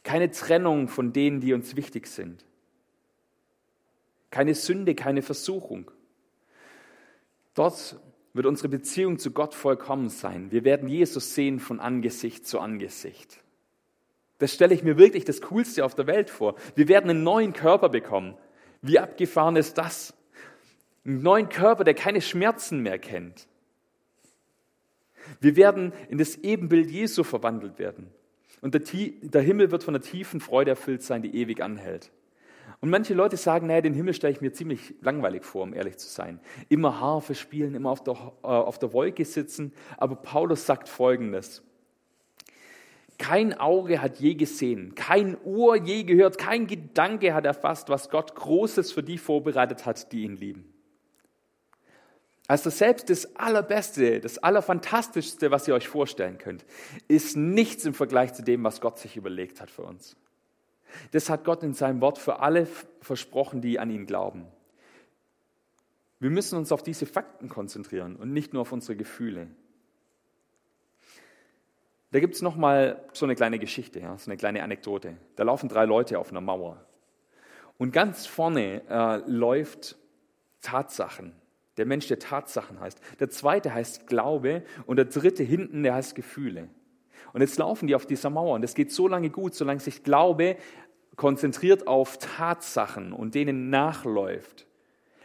[0.03, 2.45] Keine Trennung von denen, die uns wichtig sind.
[4.33, 5.91] Keine Sünde, keine Versuchung.
[7.53, 7.99] Dort
[8.33, 10.51] wird unsere Beziehung zu Gott vollkommen sein.
[10.51, 13.43] Wir werden Jesus sehen von Angesicht zu Angesicht.
[14.39, 16.55] Das stelle ich mir wirklich das Coolste auf der Welt vor.
[16.73, 18.35] Wir werden einen neuen Körper bekommen.
[18.81, 20.15] Wie abgefahren ist das?
[21.05, 23.47] Einen neuen Körper, der keine Schmerzen mehr kennt.
[25.41, 28.09] Wir werden in das Ebenbild Jesu verwandelt werden.
[28.61, 32.11] Und der, der Himmel wird von einer tiefen Freude erfüllt sein, die ewig anhält.
[32.83, 35.95] Und manche Leute sagen, naja, den Himmel stelle ich mir ziemlich langweilig vor, um ehrlich
[35.99, 36.41] zu sein.
[36.67, 39.71] Immer Harfe spielen, immer auf der, äh, auf der Wolke sitzen.
[39.95, 41.63] Aber Paulus sagt Folgendes.
[43.17, 48.35] Kein Auge hat je gesehen, kein Ohr je gehört, kein Gedanke hat erfasst, was Gott
[48.35, 50.73] Großes für die vorbereitet hat, die ihn lieben.
[52.49, 56.65] Also selbst das Allerbeste, das Allerfantastischste, was ihr euch vorstellen könnt,
[57.07, 60.17] ist nichts im Vergleich zu dem, was Gott sich überlegt hat für uns.
[61.11, 62.67] Das hat Gott in seinem Wort für alle
[63.01, 64.45] versprochen, die an ihn glauben.
[66.19, 69.47] Wir müssen uns auf diese Fakten konzentrieren und nicht nur auf unsere Gefühle.
[72.11, 75.17] Da gibt es nochmal so eine kleine Geschichte, ja, so eine kleine Anekdote.
[75.35, 76.85] Da laufen drei Leute auf einer Mauer.
[77.77, 79.97] Und ganz vorne äh, läuft
[80.61, 81.33] Tatsachen.
[81.77, 83.01] Der Mensch, der Tatsachen heißt.
[83.19, 86.69] Der zweite heißt Glaube und der dritte hinten, der heißt Gefühle.
[87.33, 90.03] Und jetzt laufen die auf dieser Mauer und es geht so lange gut, solange sich
[90.03, 90.55] Glaube
[91.15, 94.67] konzentriert auf Tatsachen und denen nachläuft.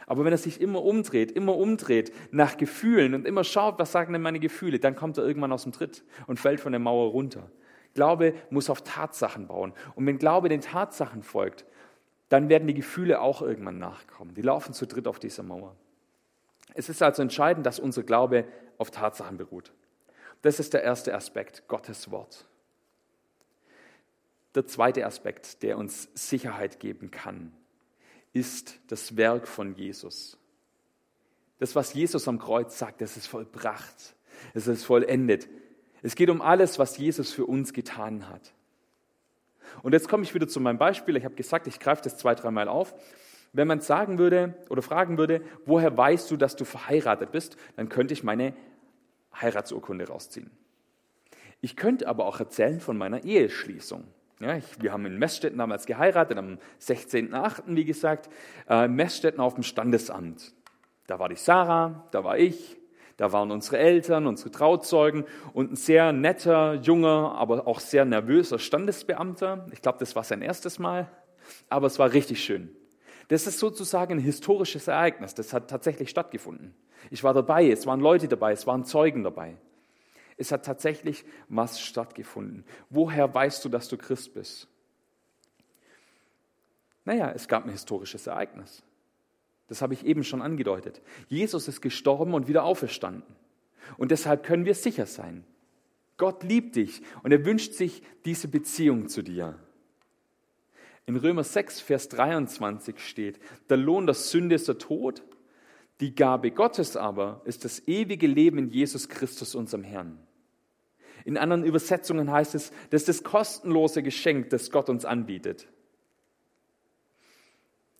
[0.09, 4.11] Aber wenn er sich immer umdreht, immer umdreht nach Gefühlen und immer schaut, was sagen
[4.11, 7.11] denn meine Gefühle, dann kommt er irgendwann aus dem Tritt und fällt von der Mauer
[7.11, 7.51] runter.
[7.93, 9.73] Glaube muss auf Tatsachen bauen.
[9.93, 11.65] Und wenn Glaube den Tatsachen folgt,
[12.29, 14.33] dann werden die Gefühle auch irgendwann nachkommen.
[14.33, 15.75] Die laufen zu dritt auf dieser Mauer.
[16.73, 18.45] Es ist also entscheidend, dass unser Glaube
[18.79, 19.73] auf Tatsachen beruht.
[20.41, 22.48] Das ist der erste Aspekt, Gottes Wort.
[24.55, 27.51] Der zweite Aspekt, der uns Sicherheit geben kann,
[28.33, 30.37] ist das Werk von Jesus.
[31.59, 34.15] Das, was Jesus am Kreuz sagt, das ist vollbracht,
[34.53, 35.49] es ist vollendet.
[36.01, 38.53] Es geht um alles, was Jesus für uns getan hat.
[39.83, 41.17] Und jetzt komme ich wieder zu meinem Beispiel.
[41.17, 42.95] Ich habe gesagt, ich greife das zwei, dreimal auf.
[43.51, 47.89] Wenn man sagen würde oder fragen würde, woher weißt du, dass du verheiratet bist, dann
[47.89, 48.53] könnte ich meine
[49.39, 50.51] Heiratsurkunde rausziehen.
[51.61, 54.05] Ich könnte aber auch erzählen von meiner Eheschließung.
[54.41, 58.29] Ja, ich, wir haben in Messstetten damals geheiratet, am 16.8., wie gesagt,
[58.69, 60.53] äh, Messstetten auf dem Standesamt.
[61.07, 62.77] Da war die Sarah, da war ich,
[63.17, 68.59] da waren unsere Eltern, unsere Trauzeugen und ein sehr netter, junger, aber auch sehr nervöser
[68.59, 69.65] Standesbeamter.
[69.73, 71.09] Ich glaube, das war sein erstes Mal,
[71.67, 72.73] aber es war richtig schön.
[73.27, 75.35] Das ist sozusagen ein historisches Ereignis.
[75.35, 76.73] Das hat tatsächlich stattgefunden.
[77.11, 79.57] Ich war dabei, es waren Leute dabei, es waren Zeugen dabei.
[80.39, 82.63] Es hat tatsächlich was stattgefunden.
[82.89, 84.69] Woher weißt du, dass du Christ bist?
[87.03, 88.81] Naja, es gab ein historisches Ereignis.
[89.67, 91.01] Das habe ich eben schon angedeutet.
[91.27, 93.35] Jesus ist gestorben und wieder auferstanden.
[93.97, 95.43] Und deshalb können wir sicher sein.
[96.15, 99.59] Gott liebt dich und er wünscht sich diese Beziehung zu dir.
[101.05, 105.23] In Römer 6, Vers 23 steht, der Lohn der Sünde ist der Tod,
[105.99, 110.17] die Gabe Gottes aber ist das ewige Leben in Jesus Christus, unserem Herrn.
[111.25, 115.67] In anderen Übersetzungen heißt es, das ist das kostenlose Geschenk, das Gott uns anbietet.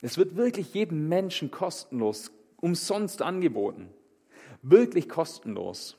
[0.01, 3.89] Es wird wirklich jedem Menschen kostenlos, umsonst angeboten.
[4.61, 5.97] Wirklich kostenlos.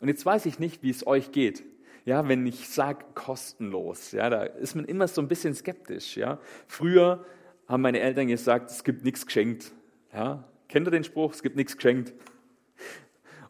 [0.00, 1.64] Und jetzt weiß ich nicht, wie es euch geht
[2.08, 6.38] ja, wenn ich sage kostenlos, ja, da ist man immer so ein bisschen skeptisch, ja.
[6.66, 7.22] Früher
[7.66, 9.72] haben meine Eltern gesagt, es gibt nichts geschenkt,
[10.14, 10.42] ja.
[10.68, 11.34] Kennt ihr den Spruch?
[11.34, 12.14] Es gibt nichts geschenkt.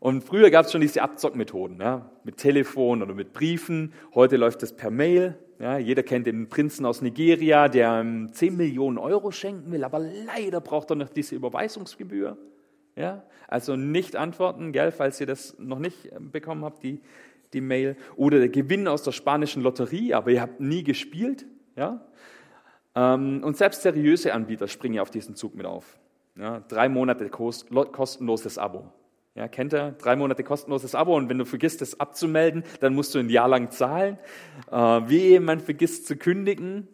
[0.01, 3.93] Und früher gab es schon diese Abzockmethoden, ja, mit Telefon oder mit Briefen.
[4.15, 5.37] Heute läuft das per Mail.
[5.59, 10.61] Ja, jeder kennt den Prinzen aus Nigeria, der 10 Millionen Euro schenken will, aber leider
[10.61, 12.39] braucht er noch diese Überweisungsgebühr.
[12.95, 17.01] Ja, also nicht antworten, gell, falls ihr das noch nicht bekommen habt, die
[17.53, 17.97] die Mail.
[18.17, 21.47] Oder der Gewinn aus der spanischen Lotterie, aber ihr habt nie gespielt.
[21.77, 22.07] Ja?
[22.95, 25.99] Ähm, und selbst seriöse Anbieter springen auf diesen Zug mit auf.
[26.37, 28.93] Ja, drei Monate kostenloses Abo.
[29.39, 29.95] Ja, kennt ihr?
[30.01, 33.47] Drei Monate kostenloses Abo und wenn du vergisst, es abzumelden, dann musst du ein Jahr
[33.47, 34.19] lang zahlen.
[34.69, 36.89] Äh, wie jemand vergisst zu kündigen.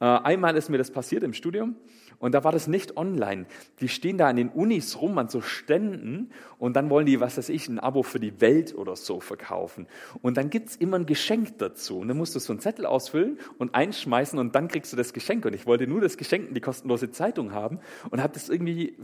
[0.00, 1.76] Äh, einmal ist mir das passiert im Studium.
[2.18, 3.46] Und da war das nicht online.
[3.78, 7.38] Die stehen da an den Unis rum, an so Ständen und dann wollen die, was
[7.38, 9.86] weiß ich, ein Abo für die Welt oder so verkaufen.
[10.22, 12.00] Und dann gibt's immer ein Geschenk dazu.
[12.00, 15.12] Und dann musst du so einen Zettel ausfüllen und einschmeißen und dann kriegst du das
[15.12, 15.44] Geschenk.
[15.44, 17.78] Und ich wollte nur das Geschenk, die kostenlose Zeitung haben
[18.10, 18.96] und habe das irgendwie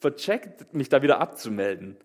[0.00, 1.96] vercheckt, mich da wieder abzumelden.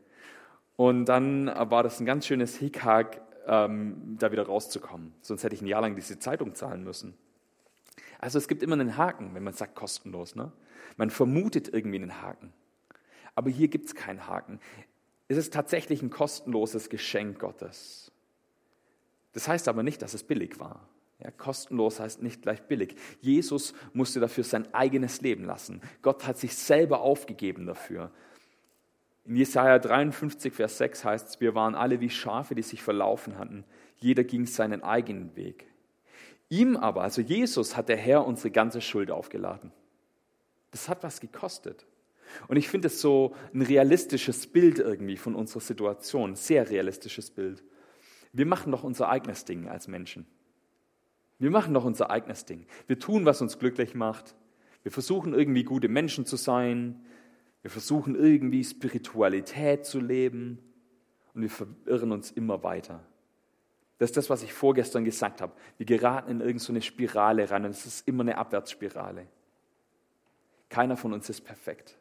[0.82, 5.13] Und dann war das ein ganz schönes Hickhack, ähm, da wieder rauszukommen.
[5.22, 7.13] Sonst hätte ich ein Jahr lang diese Zeitung zahlen müssen.
[8.17, 10.34] Also es gibt immer einen Haken, wenn man sagt kostenlos.
[10.34, 10.52] Ne?
[10.98, 12.52] Man vermutet irgendwie einen Haken.
[13.36, 14.60] Aber hier gibt es keinen Haken.
[15.28, 18.12] Es ist tatsächlich ein kostenloses Geschenk Gottes.
[19.34, 20.89] Das heißt aber nicht, dass es billig war.
[21.20, 22.96] Ja, kostenlos heißt nicht gleich billig.
[23.20, 25.80] Jesus musste dafür sein eigenes Leben lassen.
[26.02, 28.10] Gott hat sich selber aufgegeben dafür.
[29.26, 33.38] In Jesaja 53, Vers 6 heißt es, wir waren alle wie Schafe, die sich verlaufen
[33.38, 33.64] hatten.
[33.98, 35.68] Jeder ging seinen eigenen Weg.
[36.50, 39.72] Ihm aber, also Jesus, hat der Herr unsere ganze Schuld aufgeladen.
[40.72, 41.86] Das hat was gekostet.
[42.48, 47.64] Und ich finde es so ein realistisches Bild irgendwie von unserer Situation, sehr realistisches Bild.
[48.34, 50.26] Wir machen doch unser eigenes Ding als Menschen.
[51.40, 52.66] Wir machen doch unser eigenes Ding.
[52.88, 54.36] Wir tun, was uns glücklich macht.
[54.84, 57.04] Wir versuchen irgendwie gute Menschen zu sein.
[57.62, 60.60] Wir versuchen irgendwie Spiritualität zu leben.
[61.34, 63.04] Und wir verirren uns immer weiter.
[64.00, 65.54] Das ist das, was ich vorgestern gesagt habe.
[65.78, 69.28] Wir geraten in irgendeine Spirale rein und es ist immer eine Abwärtsspirale.
[70.69, 71.97] Keiner von uns ist perfekt.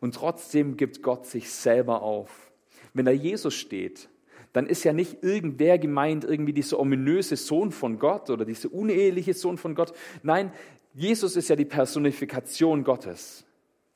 [0.00, 2.52] Und trotzdem gibt Gott sich selber auf.
[2.94, 4.08] Wenn da Jesus steht,
[4.52, 9.34] dann ist ja nicht irgendwer gemeint, irgendwie dieser ominöse Sohn von Gott oder dieser uneheliche
[9.34, 9.92] Sohn von Gott.
[10.22, 10.52] Nein,
[10.94, 13.44] Jesus ist ja die Personifikation Gottes.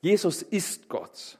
[0.03, 1.39] Jesus ist Gott.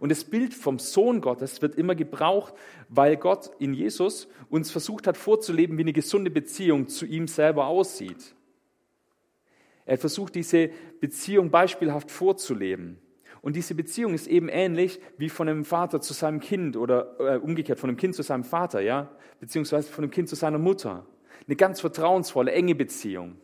[0.00, 2.52] Und das Bild vom Sohn Gottes wird immer gebraucht,
[2.88, 7.68] weil Gott in Jesus uns versucht hat vorzuleben, wie eine gesunde Beziehung zu ihm selber
[7.68, 8.34] aussieht.
[9.84, 10.70] Er versucht diese
[11.00, 12.98] Beziehung beispielhaft vorzuleben.
[13.40, 17.38] Und diese Beziehung ist eben ähnlich wie von einem Vater zu seinem Kind oder äh,
[17.38, 21.06] umgekehrt von einem Kind zu seinem Vater, ja, beziehungsweise von einem Kind zu seiner Mutter.
[21.46, 23.36] Eine ganz vertrauensvolle, enge Beziehung.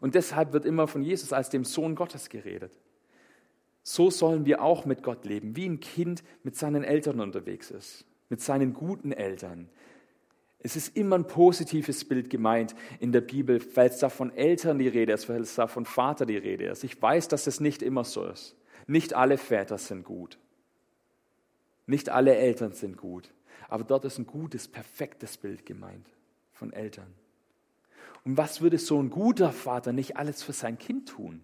[0.00, 2.72] Und deshalb wird immer von Jesus als dem Sohn Gottes geredet.
[3.82, 8.04] So sollen wir auch mit Gott leben, wie ein Kind mit seinen Eltern unterwegs ist,
[8.28, 9.68] mit seinen guten Eltern.
[10.60, 14.78] Es ist immer ein positives Bild gemeint in der Bibel, weil es da von Eltern
[14.78, 16.84] die Rede ist, weil es da von Vater die Rede ist.
[16.84, 18.54] Ich weiß, dass es nicht immer so ist.
[18.86, 20.38] Nicht alle Väter sind gut.
[21.86, 23.32] Nicht alle Eltern sind gut.
[23.68, 26.06] Aber dort ist ein gutes, perfektes Bild gemeint
[26.52, 27.12] von Eltern.
[28.24, 31.40] Und was würde so ein guter Vater nicht alles für sein Kind tun?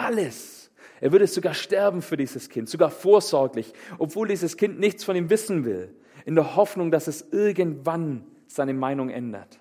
[0.00, 0.70] Alles.
[1.00, 5.30] Er würde sogar sterben für dieses Kind, sogar vorsorglich, obwohl dieses Kind nichts von ihm
[5.30, 9.60] wissen will, in der Hoffnung, dass es irgendwann seine Meinung ändert.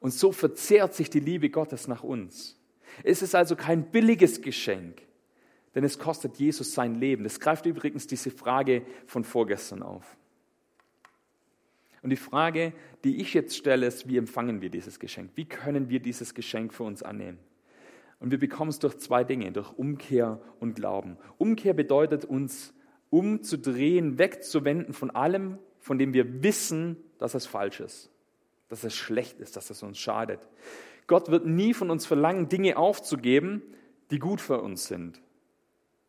[0.00, 2.58] Und so verzehrt sich die Liebe Gottes nach uns.
[3.04, 5.02] Es ist also kein billiges Geschenk,
[5.74, 7.24] denn es kostet Jesus sein Leben.
[7.24, 10.16] Das greift übrigens diese Frage von vorgestern auf.
[12.02, 12.72] Und die Frage,
[13.04, 15.32] die ich jetzt stelle, ist, wie empfangen wir dieses Geschenk?
[15.34, 17.38] Wie können wir dieses Geschenk für uns annehmen?
[18.20, 21.16] Und wir bekommen es durch zwei Dinge, durch Umkehr und Glauben.
[21.38, 22.74] Umkehr bedeutet uns
[23.08, 28.10] umzudrehen, wegzuwenden von allem, von dem wir wissen, dass es falsch ist,
[28.68, 30.40] dass es schlecht ist, dass es uns schadet.
[31.06, 33.62] Gott wird nie von uns verlangen, Dinge aufzugeben,
[34.10, 35.20] die gut für uns sind.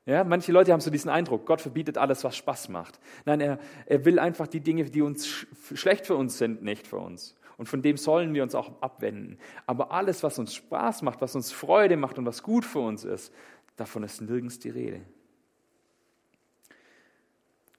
[0.06, 3.00] Ja, manche Leute haben so diesen Eindruck, Gott verbietet alles, was Spaß macht.
[3.26, 6.98] Nein, er, er will einfach die Dinge, die uns schlecht für uns sind, nicht für
[6.98, 7.36] uns.
[7.62, 9.38] Und von dem sollen wir uns auch abwenden.
[9.68, 13.04] Aber alles, was uns Spaß macht, was uns Freude macht und was gut für uns
[13.04, 13.32] ist,
[13.76, 15.02] davon ist nirgends die Rede.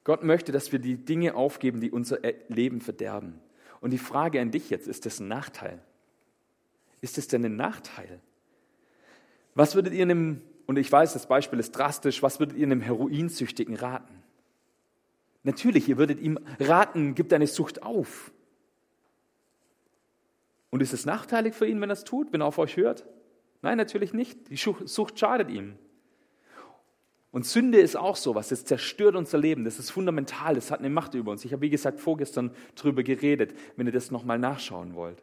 [0.04, 3.40] Gott möchte, dass wir die Dinge aufgeben, die unser Leben verderben.
[3.80, 5.82] Und die Frage an dich jetzt, ist das ein Nachteil?
[7.00, 8.20] Ist es denn ein Nachteil?
[9.56, 12.82] Was würdet ihr einem, und ich weiß, das Beispiel ist drastisch, was würdet ihr einem
[12.82, 14.22] Heroinsüchtigen raten?
[15.42, 18.30] Natürlich, ihr würdet ihm raten, gib deine Sucht auf.
[20.72, 23.06] Und ist es nachteilig für ihn, wenn er es tut, wenn er auf euch hört?
[23.60, 24.48] Nein, natürlich nicht.
[24.48, 25.74] Die Sucht schadet ihm.
[27.30, 30.90] Und Sünde ist auch sowas, es zerstört unser Leben, das ist fundamental, das hat eine
[30.90, 31.44] Macht über uns.
[31.44, 35.22] Ich habe, wie gesagt, vorgestern darüber geredet, wenn ihr das nochmal nachschauen wollt.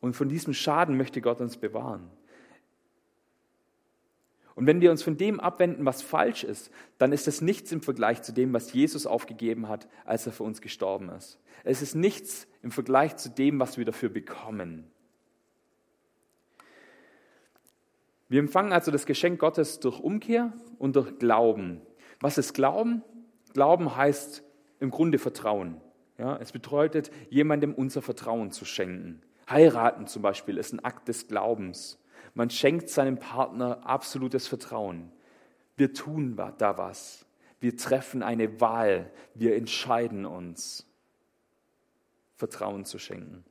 [0.00, 2.10] Und von diesem Schaden möchte Gott uns bewahren.
[4.58, 7.80] Und wenn wir uns von dem abwenden, was falsch ist, dann ist es nichts im
[7.80, 11.38] Vergleich zu dem, was Jesus aufgegeben hat, als er für uns gestorben ist.
[11.62, 14.90] Es ist nichts im Vergleich zu dem, was wir dafür bekommen.
[18.28, 21.80] Wir empfangen also das Geschenk Gottes durch Umkehr und durch Glauben.
[22.18, 23.04] Was ist Glauben?
[23.54, 24.42] Glauben heißt
[24.80, 25.80] im Grunde Vertrauen.
[26.18, 29.22] Ja, es bedeutet, jemandem unser Vertrauen zu schenken.
[29.48, 32.02] Heiraten zum Beispiel ist ein Akt des Glaubens.
[32.34, 35.10] Man schenkt seinem Partner absolutes Vertrauen.
[35.76, 37.24] Wir tun da was.
[37.60, 39.10] Wir treffen eine Wahl.
[39.34, 40.86] Wir entscheiden uns,
[42.36, 43.44] Vertrauen zu schenken.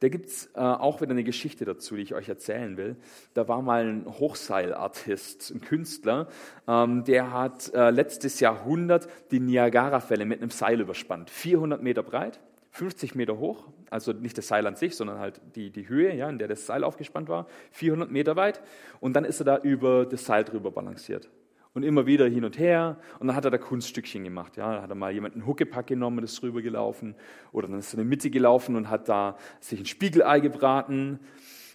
[0.00, 2.96] Da gibt es äh, auch wieder eine Geschichte dazu, die ich euch erzählen will.
[3.34, 6.28] Da war mal ein Hochseilartist, ein Künstler,
[6.68, 11.30] ähm, der hat äh, letztes Jahrhundert die Niagara-Fälle mit einem Seil überspannt.
[11.30, 12.38] 400 Meter breit,
[12.78, 16.28] 50 Meter hoch, also nicht das Seil an sich, sondern halt die, die Höhe, ja,
[16.28, 18.62] in der das Seil aufgespannt war, 400 Meter weit.
[19.00, 21.28] Und dann ist er da über das Seil drüber balanciert
[21.74, 22.98] und immer wieder hin und her.
[23.18, 24.56] Und dann hat er da Kunststückchen gemacht.
[24.56, 27.16] Ja, da hat er mal jemanden Huckepack genommen und ist drüber gelaufen.
[27.50, 31.18] Oder dann ist er in die Mitte gelaufen und hat da sich ein Spiegelei gebraten.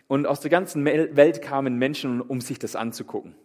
[0.08, 3.36] Und aus der ganzen Welt kamen Menschen, um sich das anzugucken.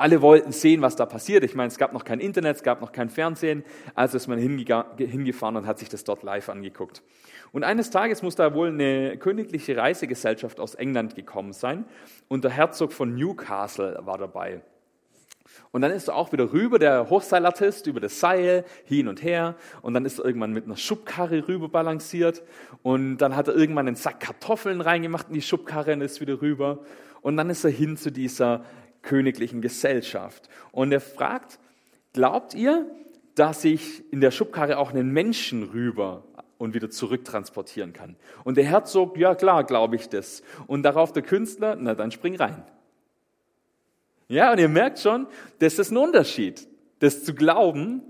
[0.00, 1.44] Alle wollten sehen, was da passiert.
[1.44, 3.64] Ich meine, es gab noch kein Internet, es gab noch kein Fernsehen.
[3.94, 7.02] Also ist man hingefahren und hat sich das dort live angeguckt.
[7.52, 11.84] Und eines Tages muss da wohl eine königliche Reisegesellschaft aus England gekommen sein.
[12.28, 14.62] Und der Herzog von Newcastle war dabei.
[15.72, 19.56] Und dann ist er auch wieder rüber, der Hochseilartist, über das Seil, hin und her.
[19.82, 22.42] Und dann ist er irgendwann mit einer Schubkarre rüber balanciert.
[22.82, 26.40] Und dann hat er irgendwann einen Sack Kartoffeln reingemacht in die Schubkarre und ist wieder
[26.40, 26.78] rüber.
[27.20, 28.64] Und dann ist er hin zu dieser
[29.02, 30.48] königlichen Gesellschaft.
[30.72, 31.58] Und er fragt,
[32.12, 32.86] glaubt ihr,
[33.34, 36.24] dass ich in der Schubkarre auch einen Menschen rüber
[36.58, 38.16] und wieder zurück transportieren kann?
[38.44, 40.42] Und der Herzog, ja klar, glaube ich das.
[40.66, 42.62] Und darauf der Künstler, na dann spring rein.
[44.28, 45.26] Ja, und ihr merkt schon,
[45.58, 46.68] das ist ein Unterschied,
[47.00, 48.02] das zu glauben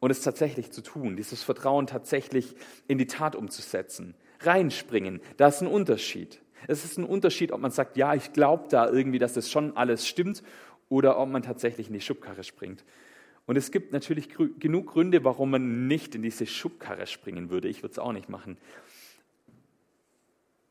[0.00, 2.54] und es tatsächlich zu tun, dieses Vertrauen tatsächlich
[2.86, 4.14] in die Tat umzusetzen.
[4.40, 6.40] Reinspringen, da ist ein Unterschied.
[6.66, 9.76] Es ist ein Unterschied, ob man sagt, ja, ich glaube da irgendwie, dass das schon
[9.76, 10.42] alles stimmt,
[10.88, 12.84] oder ob man tatsächlich in die Schubkarre springt.
[13.46, 17.68] Und es gibt natürlich genug Gründe, warum man nicht in diese Schubkarre springen würde.
[17.68, 18.58] Ich würde es auch nicht machen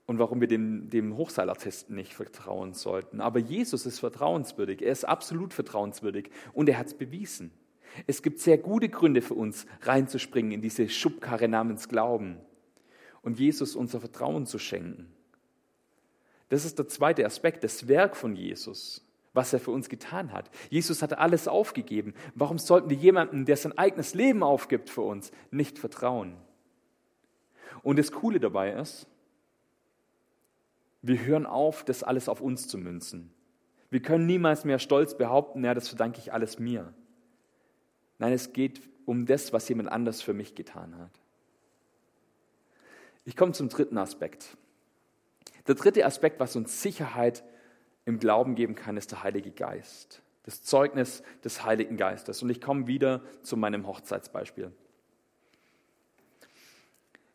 [0.05, 3.19] und warum wir dem, dem Hochseilartisten nicht vertrauen sollten.
[3.19, 7.51] Aber Jesus ist vertrauenswürdig, er ist absolut vertrauenswürdig und er hat es bewiesen.
[8.05, 12.37] Es gibt sehr gute Gründe für uns, reinzuspringen in diese Schubkarre namens Glauben
[13.21, 15.11] und Jesus unser Vertrauen zu schenken.
[16.49, 20.49] Das ist der zweite Aspekt, das Werk von Jesus, was er für uns getan hat.
[20.69, 22.13] Jesus hat alles aufgegeben.
[22.35, 26.37] Warum sollten wir jemandem, der sein eigenes Leben aufgibt für uns, nicht vertrauen?
[27.83, 29.07] Und das Coole dabei ist,
[31.01, 33.31] wir hören auf, das alles auf uns zu münzen.
[33.89, 36.93] Wir können niemals mehr stolz behaupten, ja, das verdanke ich alles mir.
[38.19, 41.11] Nein, es geht um das, was jemand anders für mich getan hat.
[43.23, 44.57] Ich komme zum dritten Aspekt.
[45.67, 47.43] Der dritte Aspekt, was uns Sicherheit
[48.05, 50.21] im Glauben geben kann, ist der Heilige Geist.
[50.43, 52.41] Das Zeugnis des Heiligen Geistes.
[52.41, 54.71] Und ich komme wieder zu meinem Hochzeitsbeispiel.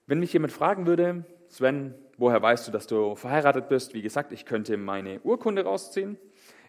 [0.07, 3.92] Wenn mich jemand fragen würde, Sven, woher weißt du, dass du verheiratet bist?
[3.92, 6.18] Wie gesagt, ich könnte meine Urkunde rausziehen.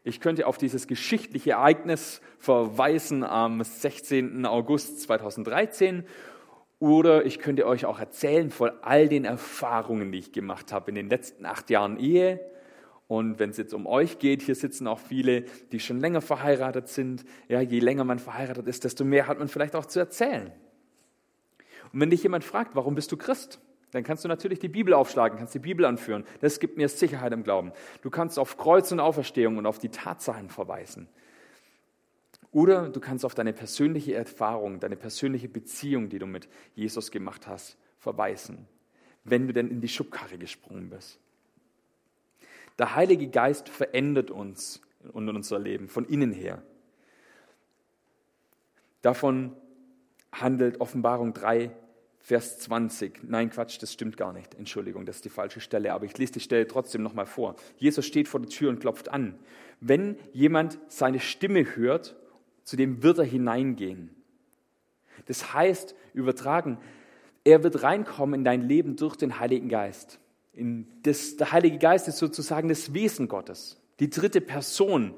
[0.03, 4.45] Ich könnte auf dieses geschichtliche Ereignis verweisen am 16.
[4.45, 6.05] August 2013
[6.83, 10.95] oder ich könnte euch auch erzählen von all den Erfahrungen, die ich gemacht habe in
[10.95, 12.41] den letzten acht Jahren Ehe.
[13.07, 16.89] Und wenn es jetzt um euch geht, hier sitzen auch viele, die schon länger verheiratet
[16.89, 17.23] sind.
[17.47, 20.51] Ja, je länger man verheiratet ist, desto mehr hat man vielleicht auch zu erzählen.
[21.93, 23.61] Und wenn dich jemand fragt, warum bist du Christ?
[23.91, 26.25] Dann kannst du natürlich die Bibel aufschlagen, kannst die Bibel anführen.
[26.41, 27.71] Das gibt mir Sicherheit im Glauben.
[28.01, 31.07] Du kannst auf Kreuz und Auferstehung und auf die Tatsachen verweisen.
[32.53, 37.47] Oder du kannst auf deine persönliche Erfahrung, deine persönliche Beziehung, die du mit Jesus gemacht
[37.47, 38.67] hast, verweisen,
[39.23, 41.19] wenn du denn in die Schubkarre gesprungen bist.
[42.77, 46.61] Der Heilige Geist verändert uns und unser Leben von innen her.
[49.01, 49.55] Davon
[50.31, 51.71] handelt Offenbarung 3,
[52.19, 53.23] Vers 20.
[53.23, 54.55] Nein, Quatsch, das stimmt gar nicht.
[54.55, 55.91] Entschuldigung, das ist die falsche Stelle.
[55.91, 57.55] Aber ich lese die Stelle trotzdem nochmal vor.
[57.77, 59.37] Jesus steht vor der Tür und klopft an.
[59.81, 62.15] Wenn jemand seine Stimme hört,
[62.63, 64.09] zu dem wird er hineingehen.
[65.25, 66.77] Das heißt, übertragen,
[67.43, 70.19] er wird reinkommen in dein Leben durch den Heiligen Geist.
[71.03, 75.15] Das, der Heilige Geist ist sozusagen das Wesen Gottes, die dritte Person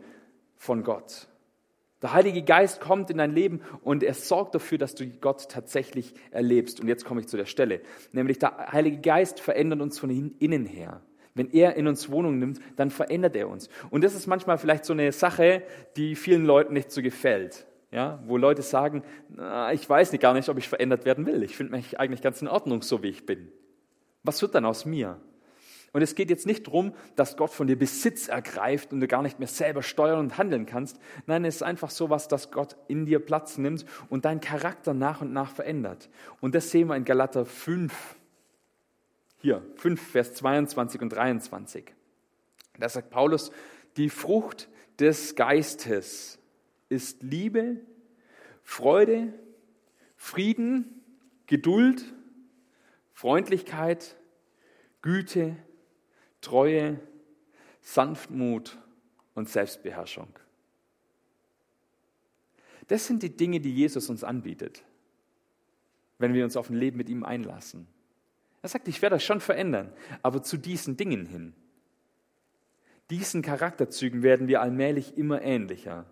[0.57, 1.27] von Gott.
[2.01, 6.13] Der Heilige Geist kommt in dein Leben und er sorgt dafür, dass du Gott tatsächlich
[6.31, 6.79] erlebst.
[6.79, 7.81] Und jetzt komme ich zu der Stelle.
[8.11, 10.09] Nämlich der Heilige Geist verändert uns von
[10.39, 11.01] innen her.
[11.35, 13.69] Wenn er in uns Wohnung nimmt, dann verändert er uns.
[13.89, 15.63] Und das ist manchmal vielleicht so eine Sache,
[15.97, 17.67] die vielen Leuten nicht so gefällt.
[17.91, 21.43] Ja, wo Leute sagen, na, ich weiß nicht, gar nicht, ob ich verändert werden will.
[21.43, 23.51] Ich finde mich eigentlich ganz in Ordnung, so wie ich bin.
[24.23, 25.21] Was wird dann aus mir?
[25.93, 29.21] Und es geht jetzt nicht darum, dass Gott von dir Besitz ergreift und du gar
[29.21, 30.99] nicht mehr selber steuern und handeln kannst.
[31.25, 34.93] Nein, es ist einfach so was, dass Gott in dir Platz nimmt und deinen Charakter
[34.93, 36.09] nach und nach verändert.
[36.41, 38.17] Und das sehen wir in Galater 5.
[39.45, 41.93] Hier, 5, Vers 22 und 23.
[42.79, 43.51] Da sagt Paulus,
[43.95, 44.67] die Frucht
[44.97, 46.39] des Geistes
[46.89, 47.79] ist Liebe,
[48.63, 49.35] Freude,
[50.15, 50.99] Frieden,
[51.45, 52.11] Geduld,
[53.13, 54.15] Freundlichkeit,
[55.03, 55.55] Güte,
[56.41, 56.99] Treue,
[57.81, 58.79] Sanftmut
[59.35, 60.29] und Selbstbeherrschung.
[62.87, 64.83] Das sind die Dinge, die Jesus uns anbietet,
[66.17, 67.85] wenn wir uns auf ein Leben mit ihm einlassen.
[68.65, 69.93] Er sagt, ich werde euch schon verändern,
[70.23, 71.53] aber zu diesen Dingen hin.
[73.11, 76.07] Diesen Charakterzügen werden wir allmählich immer ähnlicher.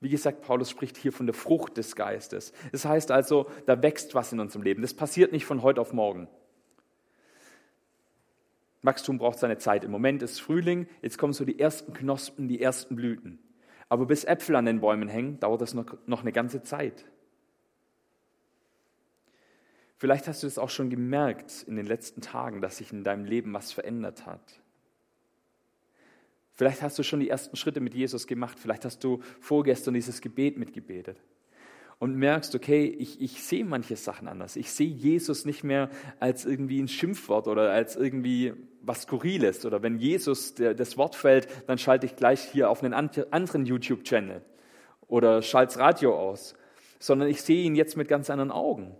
[0.00, 2.52] Wie gesagt, Paulus spricht hier von der Frucht des Geistes.
[2.72, 4.82] Das heißt also, da wächst was in unserem Leben.
[4.82, 6.26] Das passiert nicht von heute auf morgen.
[8.82, 9.84] Wachstum braucht seine Zeit.
[9.84, 13.38] Im Moment ist Frühling, jetzt kommen so die ersten Knospen, die ersten Blüten.
[13.88, 17.04] Aber bis Äpfel an den Bäumen hängen, dauert das noch, noch eine ganze Zeit.
[19.98, 23.24] Vielleicht hast du es auch schon gemerkt in den letzten Tagen, dass sich in deinem
[23.24, 24.60] Leben was verändert hat.
[26.52, 28.58] Vielleicht hast du schon die ersten Schritte mit Jesus gemacht.
[28.58, 31.18] Vielleicht hast du vorgestern dieses Gebet mitgebetet
[31.98, 34.56] und merkst, okay, ich, ich sehe manche Sachen anders.
[34.56, 35.90] Ich sehe Jesus nicht mehr
[36.20, 39.64] als irgendwie ein Schimpfwort oder als irgendwie was Skurriles.
[39.64, 44.42] Oder wenn Jesus das Wort fällt, dann schalte ich gleich hier auf einen anderen YouTube-Channel
[45.08, 46.54] oder schalte das Radio aus.
[46.98, 48.94] Sondern ich sehe ihn jetzt mit ganz anderen Augen.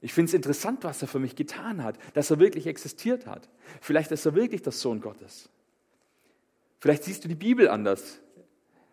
[0.00, 3.48] Ich finde es interessant, was er für mich getan hat, dass er wirklich existiert hat.
[3.80, 5.48] Vielleicht ist er wirklich der Sohn Gottes.
[6.78, 8.20] Vielleicht siehst du die Bibel anders.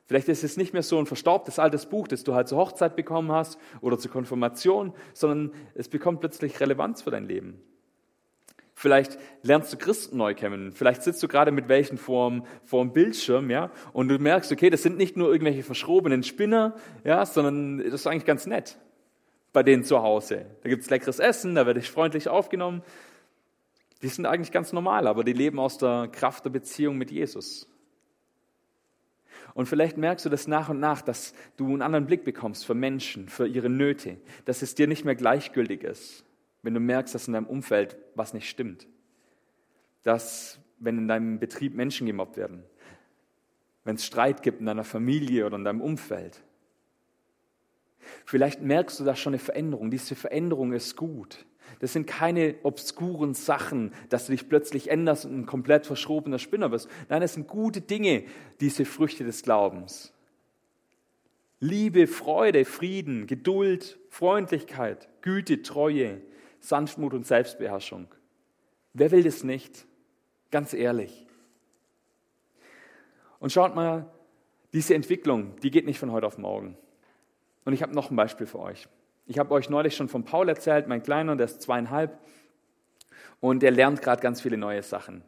[0.05, 2.95] Vielleicht ist es nicht mehr so ein verstaubtes altes Buch, das du halt zur Hochzeit
[2.95, 7.61] bekommen hast oder zur Konfirmation, sondern es bekommt plötzlich Relevanz für dein Leben.
[8.75, 10.71] Vielleicht lernst du Christen neu kennen.
[10.73, 14.83] Vielleicht sitzt du gerade mit welchen vorm, vorm Bildschirm, ja, und du merkst, okay, das
[14.83, 18.77] sind nicht nur irgendwelche verschrobenen Spinner, ja, sondern das ist eigentlich ganz nett
[19.53, 20.47] bei denen zu Hause.
[20.63, 22.81] Da gibt's leckeres Essen, da werde ich freundlich aufgenommen.
[24.01, 27.69] Die sind eigentlich ganz normal, aber die leben aus der Kraft der Beziehung mit Jesus.
[29.53, 32.73] Und vielleicht merkst du das nach und nach, dass du einen anderen Blick bekommst für
[32.73, 36.25] Menschen, für ihre Nöte, dass es dir nicht mehr gleichgültig ist,
[36.63, 38.87] wenn du merkst, dass in deinem Umfeld was nicht stimmt.
[40.01, 42.63] Dass, wenn in deinem Betrieb Menschen gemobbt werden,
[43.83, 46.41] wenn es Streit gibt in deiner Familie oder in deinem Umfeld.
[48.25, 49.91] Vielleicht merkst du da schon eine Veränderung.
[49.91, 51.45] Diese Veränderung ist gut.
[51.79, 56.71] Das sind keine obskuren Sachen, dass du dich plötzlich änderst und ein komplett verschrobener Spinner
[56.71, 56.89] wirst.
[57.09, 58.23] Nein, es sind gute Dinge,
[58.59, 60.13] diese Früchte des Glaubens.
[61.59, 66.21] Liebe, Freude, Frieden, Geduld, Freundlichkeit, Güte, Treue,
[66.59, 68.07] Sanftmut und Selbstbeherrschung.
[68.93, 69.85] Wer will das nicht?
[70.51, 71.25] Ganz ehrlich.
[73.39, 74.11] Und schaut mal,
[74.73, 76.77] diese Entwicklung, die geht nicht von heute auf morgen.
[77.65, 78.87] Und ich habe noch ein Beispiel für euch.
[79.25, 82.17] Ich habe euch neulich schon von Paul erzählt, mein Kleiner, der ist zweieinhalb.
[83.39, 85.23] Und der lernt gerade ganz viele neue Sachen.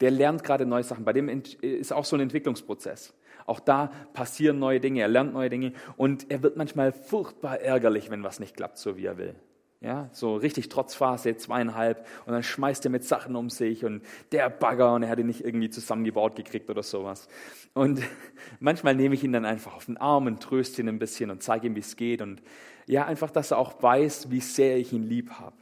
[0.00, 1.04] Der lernt gerade neue Sachen.
[1.04, 3.14] Bei dem ist auch so ein Entwicklungsprozess.
[3.46, 8.10] Auch da passieren neue Dinge, er lernt neue Dinge und er wird manchmal furchtbar ärgerlich,
[8.10, 9.34] wenn was nicht klappt, so wie er will.
[9.82, 14.02] Ja, so richtig Trotzphase, zweieinhalb, und dann schmeißt er mit Sachen um sich und
[14.32, 17.28] der Bagger und er hat ihn nicht irgendwie zusammengebaut gekriegt oder sowas.
[17.74, 18.00] Und
[18.60, 21.42] manchmal nehme ich ihn dann einfach auf den Arm und tröste ihn ein bisschen und
[21.42, 22.42] zeige ihm, wie es geht und
[22.86, 25.56] ja, einfach, dass er auch weiß, wie sehr ich ihn lieb habe.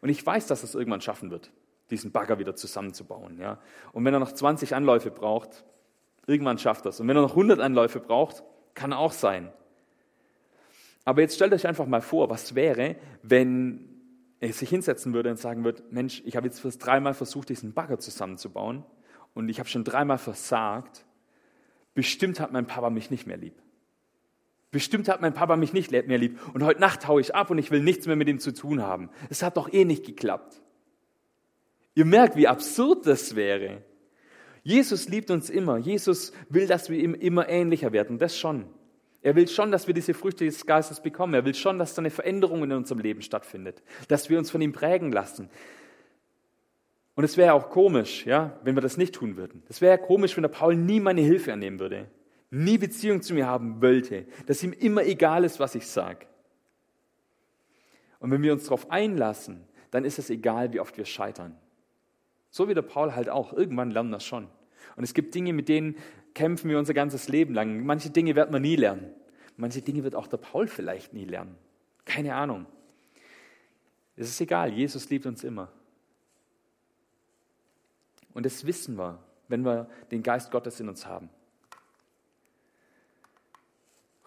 [0.00, 1.50] Und ich weiß, dass er es irgendwann schaffen wird,
[1.90, 3.40] diesen Bagger wieder zusammenzubauen.
[3.40, 3.58] Ja.
[3.92, 5.64] Und wenn er noch 20 Anläufe braucht,
[6.26, 7.00] irgendwann schafft er es.
[7.00, 8.44] Und wenn er noch 100 Anläufe braucht,
[8.74, 9.50] kann auch sein.
[11.06, 13.88] Aber jetzt stellt euch einfach mal vor, was wäre, wenn
[14.40, 17.72] er sich hinsetzen würde und sagen würde, Mensch, ich habe jetzt fürs dreimal versucht, diesen
[17.72, 18.84] Bagger zusammenzubauen
[19.32, 21.06] und ich habe schon dreimal versagt.
[21.94, 23.54] Bestimmt hat mein Papa mich nicht mehr lieb.
[24.72, 26.40] Bestimmt hat mein Papa mich nicht mehr lieb.
[26.52, 28.82] Und heute Nacht haue ich ab und ich will nichts mehr mit ihm zu tun
[28.82, 29.08] haben.
[29.30, 30.60] Es hat doch eh nicht geklappt.
[31.94, 33.84] Ihr merkt, wie absurd das wäre.
[34.64, 35.78] Jesus liebt uns immer.
[35.78, 38.18] Jesus will, dass wir ihm immer ähnlicher werden.
[38.18, 38.66] Das schon.
[39.26, 41.34] Er will schon, dass wir diese Früchte des Geistes bekommen.
[41.34, 43.82] Er will schon, dass da eine Veränderung in unserem Leben stattfindet.
[44.08, 45.50] Dass wir uns von ihm prägen lassen.
[47.16, 49.62] Und es wäre auch komisch, ja, wenn wir das nicht tun würden.
[49.68, 52.08] Es wäre komisch, wenn der Paul nie meine Hilfe annehmen würde
[52.50, 56.26] nie Beziehung zu mir haben wollte, dass ihm immer egal ist, was ich sage.
[58.18, 61.56] Und wenn wir uns darauf einlassen, dann ist es egal, wie oft wir scheitern.
[62.50, 63.52] So wie der Paul halt auch.
[63.52, 64.48] Irgendwann lernen wir das schon.
[64.96, 65.96] Und es gibt Dinge, mit denen
[66.36, 67.84] kämpfen wir unser ganzes Leben lang.
[67.84, 69.10] Manche Dinge wird man nie lernen.
[69.56, 71.56] Manche Dinge wird auch der Paul vielleicht nie lernen.
[72.04, 72.66] Keine Ahnung.
[74.16, 74.70] Es ist egal.
[74.70, 75.72] Jesus liebt uns immer.
[78.34, 79.18] Und das wissen wir,
[79.48, 81.30] wenn wir den Geist Gottes in uns haben.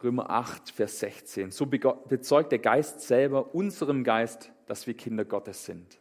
[0.02, 1.52] Römer 8, Vers 16.
[1.52, 5.99] So bezeugt der Geist selber unserem Geist, dass wir Kinder Gottes sind.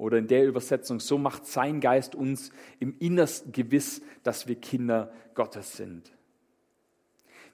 [0.00, 5.12] Oder in der Übersetzung, so macht sein Geist uns im Innersten gewiss, dass wir Kinder
[5.34, 6.10] Gottes sind.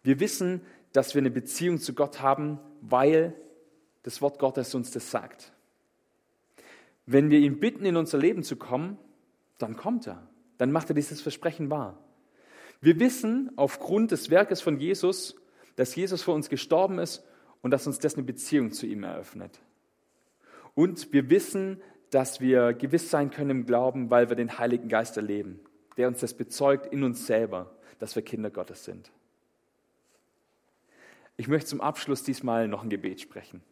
[0.05, 0.61] Wir wissen,
[0.93, 3.35] dass wir eine Beziehung zu Gott haben, weil
[4.05, 5.53] das Wort Gottes uns das sagt.
[7.05, 8.97] Wenn wir ihn bitten, in unser Leben zu kommen,
[9.59, 10.29] dann kommt er.
[10.57, 11.99] Dann macht er dieses Versprechen wahr.
[12.81, 15.35] Wir wissen aufgrund des Werkes von Jesus,
[15.75, 17.25] dass Jesus für uns gestorben ist
[17.61, 19.59] und dass uns das eine Beziehung zu ihm eröffnet.
[20.77, 21.81] Und wir wissen,
[22.11, 25.61] dass wir gewiss sein können im Glauben, weil wir den Heiligen Geist erleben,
[25.97, 29.11] der uns das bezeugt in uns selber, dass wir Kinder Gottes sind.
[31.37, 33.63] Ich möchte zum Abschluss diesmal noch ein Gebet sprechen.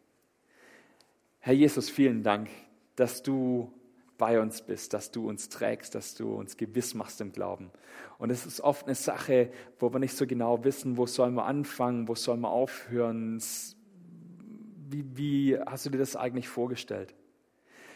[1.39, 2.49] Herr Jesus, vielen Dank,
[2.95, 3.71] dass du
[4.17, 7.71] bei uns bist, dass du uns trägst, dass du uns gewiss machst im Glauben.
[8.17, 11.45] Und es ist oft eine Sache, wo wir nicht so genau wissen, wo sollen wir
[11.45, 13.41] anfangen, wo sollen wir aufhören.
[14.89, 17.13] Wie, wie hast du dir das eigentlich vorgestellt?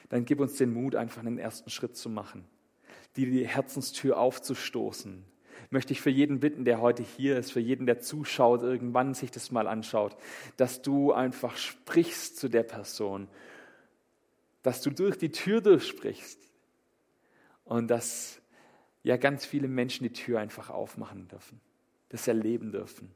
[0.09, 2.45] Dann gib uns den Mut, einfach einen ersten Schritt zu machen,
[3.15, 5.23] die Herzenstür aufzustoßen.
[5.69, 9.29] Möchte ich für jeden bitten, der heute hier ist, für jeden, der zuschaut, irgendwann sich
[9.29, 10.15] das mal anschaut,
[10.57, 13.27] dass du einfach sprichst zu der Person
[14.63, 16.39] dass du durch die Tür durchsprichst
[17.63, 18.41] und dass
[19.03, 21.61] ja ganz viele Menschen die Tür einfach aufmachen dürfen,
[22.09, 23.11] das erleben dürfen,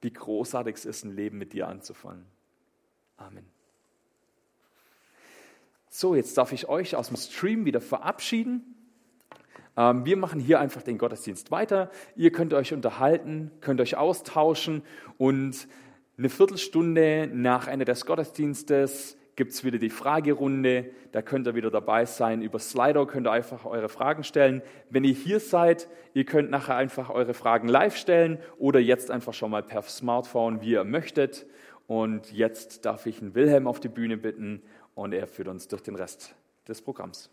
[0.00, 2.26] wie großartig es ist, ein Leben mit dir anzufangen.
[3.16, 3.53] Amen.
[5.96, 8.74] So, jetzt darf ich euch aus dem Stream wieder verabschieden.
[9.76, 11.88] Ähm, wir machen hier einfach den Gottesdienst weiter.
[12.16, 14.82] Ihr könnt euch unterhalten, könnt euch austauschen
[15.18, 15.68] und
[16.18, 20.90] eine Viertelstunde nach Ende des Gottesdienstes gibt es wieder die Fragerunde.
[21.12, 22.42] Da könnt ihr wieder dabei sein.
[22.42, 24.62] Über Slido könnt ihr einfach eure Fragen stellen.
[24.90, 29.32] Wenn ihr hier seid, ihr könnt nachher einfach eure Fragen live stellen oder jetzt einfach
[29.32, 31.46] schon mal per Smartphone, wie ihr möchtet.
[31.86, 34.60] Und jetzt darf ich einen Wilhelm auf die Bühne bitten
[34.94, 36.34] und er führt uns durch den Rest
[36.66, 37.30] des Programms.